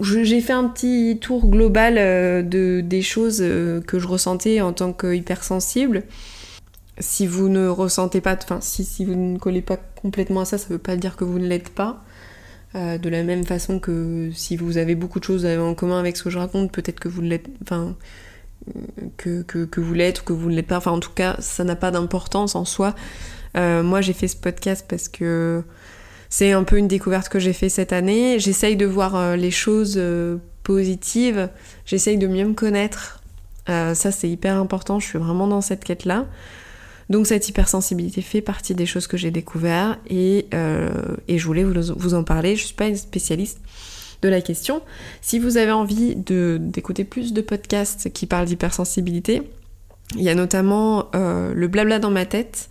j'ai 0.00 0.40
fait 0.40 0.52
un 0.52 0.68
petit 0.68 1.18
tour 1.20 1.46
global 1.46 1.96
euh, 1.98 2.42
de, 2.42 2.80
des 2.80 3.02
choses 3.02 3.38
euh, 3.40 3.80
que 3.80 3.98
je 3.98 4.06
ressentais 4.06 4.60
en 4.60 4.72
tant 4.72 4.92
que 4.92 5.14
hypersensible. 5.14 6.02
Si 6.98 7.26
vous 7.26 7.48
ne 7.48 7.68
ressentez 7.68 8.20
pas, 8.20 8.36
enfin 8.42 8.58
si, 8.60 9.04
vous 9.04 9.14
ne 9.14 9.38
collez 9.38 9.60
pas 9.60 9.76
complètement 9.76 10.40
à 10.40 10.44
ça, 10.46 10.56
ça 10.58 10.68
veut 10.68 10.78
pas 10.78 10.96
dire 10.96 11.16
que 11.16 11.24
vous 11.24 11.38
ne 11.38 11.46
l'êtes 11.46 11.68
pas. 11.68 12.02
de 12.74 13.08
la 13.08 13.22
même 13.22 13.44
façon 13.44 13.78
que 13.80 14.30
si 14.34 14.56
vous 14.56 14.78
avez 14.78 14.94
beaucoup 14.94 15.18
de 15.18 15.24
choses 15.24 15.44
en 15.44 15.74
commun 15.74 15.98
avec 15.98 16.16
ce 16.16 16.22
que 16.22 16.30
je 16.30 16.38
raconte, 16.38 16.72
peut-être 16.72 16.98
que 16.98 17.08
vous 17.08 17.20
l'êtes, 17.20 17.48
que, 19.16 19.80
vous 19.80 19.94
l'êtes 19.94 20.20
ou 20.20 20.24
que 20.24 20.32
vous 20.32 20.50
ne 20.50 20.56
l'êtes 20.56 20.66
pas. 20.66 20.78
Enfin 20.78 20.92
en 20.92 21.00
tout 21.00 21.12
cas, 21.14 21.36
ça 21.40 21.64
n'a 21.64 21.76
pas 21.76 21.90
d'importance 21.90 22.54
en 22.54 22.64
soi. 22.64 22.94
moi 23.54 24.00
j'ai 24.00 24.12
fait 24.12 24.28
ce 24.28 24.36
podcast 24.36 24.84
parce 24.88 25.08
que 25.08 25.64
c'est 26.28 26.52
un 26.52 26.64
peu 26.64 26.76
une 26.76 26.88
découverte 26.88 27.28
que 27.28 27.38
j'ai 27.38 27.52
fait 27.52 27.68
cette 27.68 27.92
année. 27.92 28.38
J'essaye 28.38 28.76
de 28.76 28.86
voir 28.86 29.16
euh, 29.16 29.36
les 29.36 29.50
choses 29.50 29.94
euh, 29.96 30.38
positives, 30.62 31.48
j'essaye 31.84 32.18
de 32.18 32.26
mieux 32.26 32.44
me 32.44 32.54
connaître. 32.54 33.22
Euh, 33.68 33.94
ça, 33.94 34.12
c'est 34.12 34.28
hyper 34.28 34.56
important, 34.56 35.00
je 35.00 35.06
suis 35.06 35.18
vraiment 35.18 35.46
dans 35.46 35.60
cette 35.60 35.84
quête-là. 35.84 36.26
Donc 37.08 37.28
cette 37.28 37.48
hypersensibilité 37.48 38.20
fait 38.20 38.40
partie 38.40 38.74
des 38.74 38.86
choses 38.86 39.06
que 39.06 39.16
j'ai 39.16 39.30
découvertes 39.30 40.00
et, 40.10 40.46
je 40.52 41.44
voulais 41.44 41.62
vous, 41.62 42.14
en 42.14 42.24
parler. 42.24 42.56
Je 42.56 42.64
suis 42.64 42.74
pas 42.74 42.88
une 42.88 42.96
spécialiste 42.96 43.60
de 44.22 44.28
la 44.28 44.40
question. 44.40 44.82
Si 45.20 45.38
vous 45.38 45.56
avez 45.56 45.72
envie 45.72 46.14
d'écouter 46.16 47.04
plus 47.04 47.32
de 47.32 47.40
podcasts 47.40 48.12
qui 48.12 48.26
parlent 48.26 48.46
d'hypersensibilité, 48.46 49.42
il 50.14 50.22
y 50.22 50.28
a 50.28 50.34
notamment 50.34 51.10
le 51.14 51.66
blabla 51.66 51.98
dans 51.98 52.10
ma 52.10 52.26
tête 52.26 52.68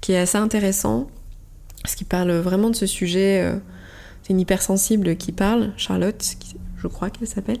qui 0.00 0.12
est 0.12 0.18
assez 0.18 0.38
intéressant 0.38 1.08
parce 1.82 1.94
qu'il 1.94 2.06
parle 2.06 2.32
vraiment 2.32 2.70
de 2.70 2.76
ce 2.76 2.86
sujet. 2.86 3.42
Euh, 3.42 3.56
c'est 4.22 4.32
une 4.32 4.40
hypersensible 4.40 5.16
qui 5.16 5.32
parle, 5.32 5.72
Charlotte, 5.76 6.22
je 6.76 6.86
crois 6.86 7.10
qu'elle 7.10 7.28
s'appelle, 7.28 7.60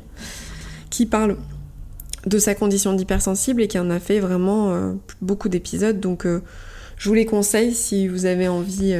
qui 0.90 1.06
parle 1.06 1.36
de 2.26 2.38
sa 2.38 2.54
condition 2.54 2.92
d'hypersensible 2.92 3.62
et 3.62 3.68
qui 3.68 3.78
en 3.78 3.90
a 3.90 4.00
fait 4.00 4.20
vraiment 4.20 4.72
euh, 4.72 4.92
beaucoup 5.22 5.48
d'épisodes. 5.48 6.00
Donc 6.00 6.26
euh, 6.26 6.42
je 6.96 7.08
vous 7.08 7.14
les 7.14 7.26
conseille 7.26 7.74
si 7.74 8.08
vous 8.08 8.26
avez 8.26 8.48
envie 8.48 8.94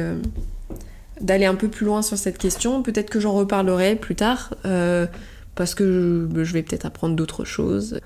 d'aller 1.21 1.45
un 1.45 1.55
peu 1.55 1.67
plus 1.67 1.85
loin 1.85 2.01
sur 2.01 2.17
cette 2.17 2.37
question. 2.37 2.83
Peut-être 2.83 3.09
que 3.09 3.19
j'en 3.19 3.33
reparlerai 3.33 3.95
plus 3.95 4.15
tard 4.15 4.53
parce 5.55 5.75
que 5.75 6.29
je 6.33 6.53
vais 6.53 6.63
peut-être 6.63 6.85
apprendre 6.85 7.15
d'autres 7.15 7.43
choses 7.45 7.99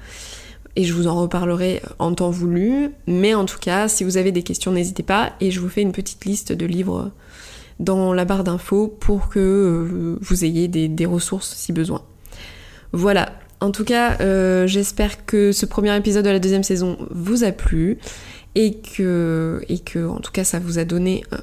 et 0.75 0.83
je 0.83 0.93
vous 0.93 1.07
en 1.07 1.19
reparlerai 1.21 1.81
en 1.99 2.13
temps 2.13 2.29
voulu. 2.29 2.91
Mais 3.07 3.33
en 3.33 3.45
tout 3.45 3.59
cas, 3.59 3.87
si 3.87 4.03
vous 4.03 4.17
avez 4.17 4.31
des 4.31 4.43
questions, 4.43 4.71
n'hésitez 4.71 5.03
pas 5.03 5.33
et 5.39 5.51
je 5.51 5.59
vous 5.59 5.69
fais 5.69 5.81
une 5.81 5.91
petite 5.91 6.25
liste 6.25 6.51
de 6.51 6.65
livres 6.65 7.11
dans 7.79 8.13
la 8.13 8.25
barre 8.25 8.43
d'infos 8.43 8.87
pour 8.87 9.29
que 9.29 9.39
euh, 9.39 10.17
vous 10.21 10.45
ayez 10.45 10.67
des, 10.67 11.05
ressources 11.05 11.55
si 11.55 11.73
besoin. 11.73 12.03
Voilà. 12.91 13.33
En 13.59 13.71
tout 13.71 13.85
cas, 13.85 14.17
euh, 14.19 14.67
j'espère 14.67 15.25
que 15.25 15.51
ce 15.51 15.65
premier 15.65 15.95
épisode 15.95 16.25
de 16.25 16.29
la 16.29 16.39
deuxième 16.39 16.63
saison 16.63 16.97
vous 17.11 17.43
a 17.43 17.51
plu. 17.51 17.97
et 18.55 18.75
que, 18.75 19.61
et 19.67 19.79
que 19.79 20.07
en 20.07 20.19
tout 20.19 20.31
cas 20.31 20.43
ça 20.43 20.59
vous 20.59 20.77
a 20.77 20.83
donné 20.83 21.23
euh, 21.33 21.37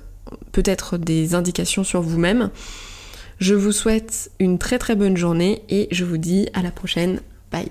peut-être 0.53 0.99
des 0.99 1.35
indications 1.35 1.85
sur 1.85 2.03
vous-même. 2.03 2.51
Je 3.39 3.55
vous 3.55 3.73
souhaite 3.73 4.31
une 4.39 4.59
très 4.59 4.79
très 4.79 4.95
bonne 4.95 5.17
journée 5.17 5.63
et 5.71 5.89
je 5.91 6.05
vous 6.05 6.19
dis 6.19 6.49
à 6.53 6.63
la 6.63 6.71
prochaine. 6.71 7.21
Bye 7.51 7.71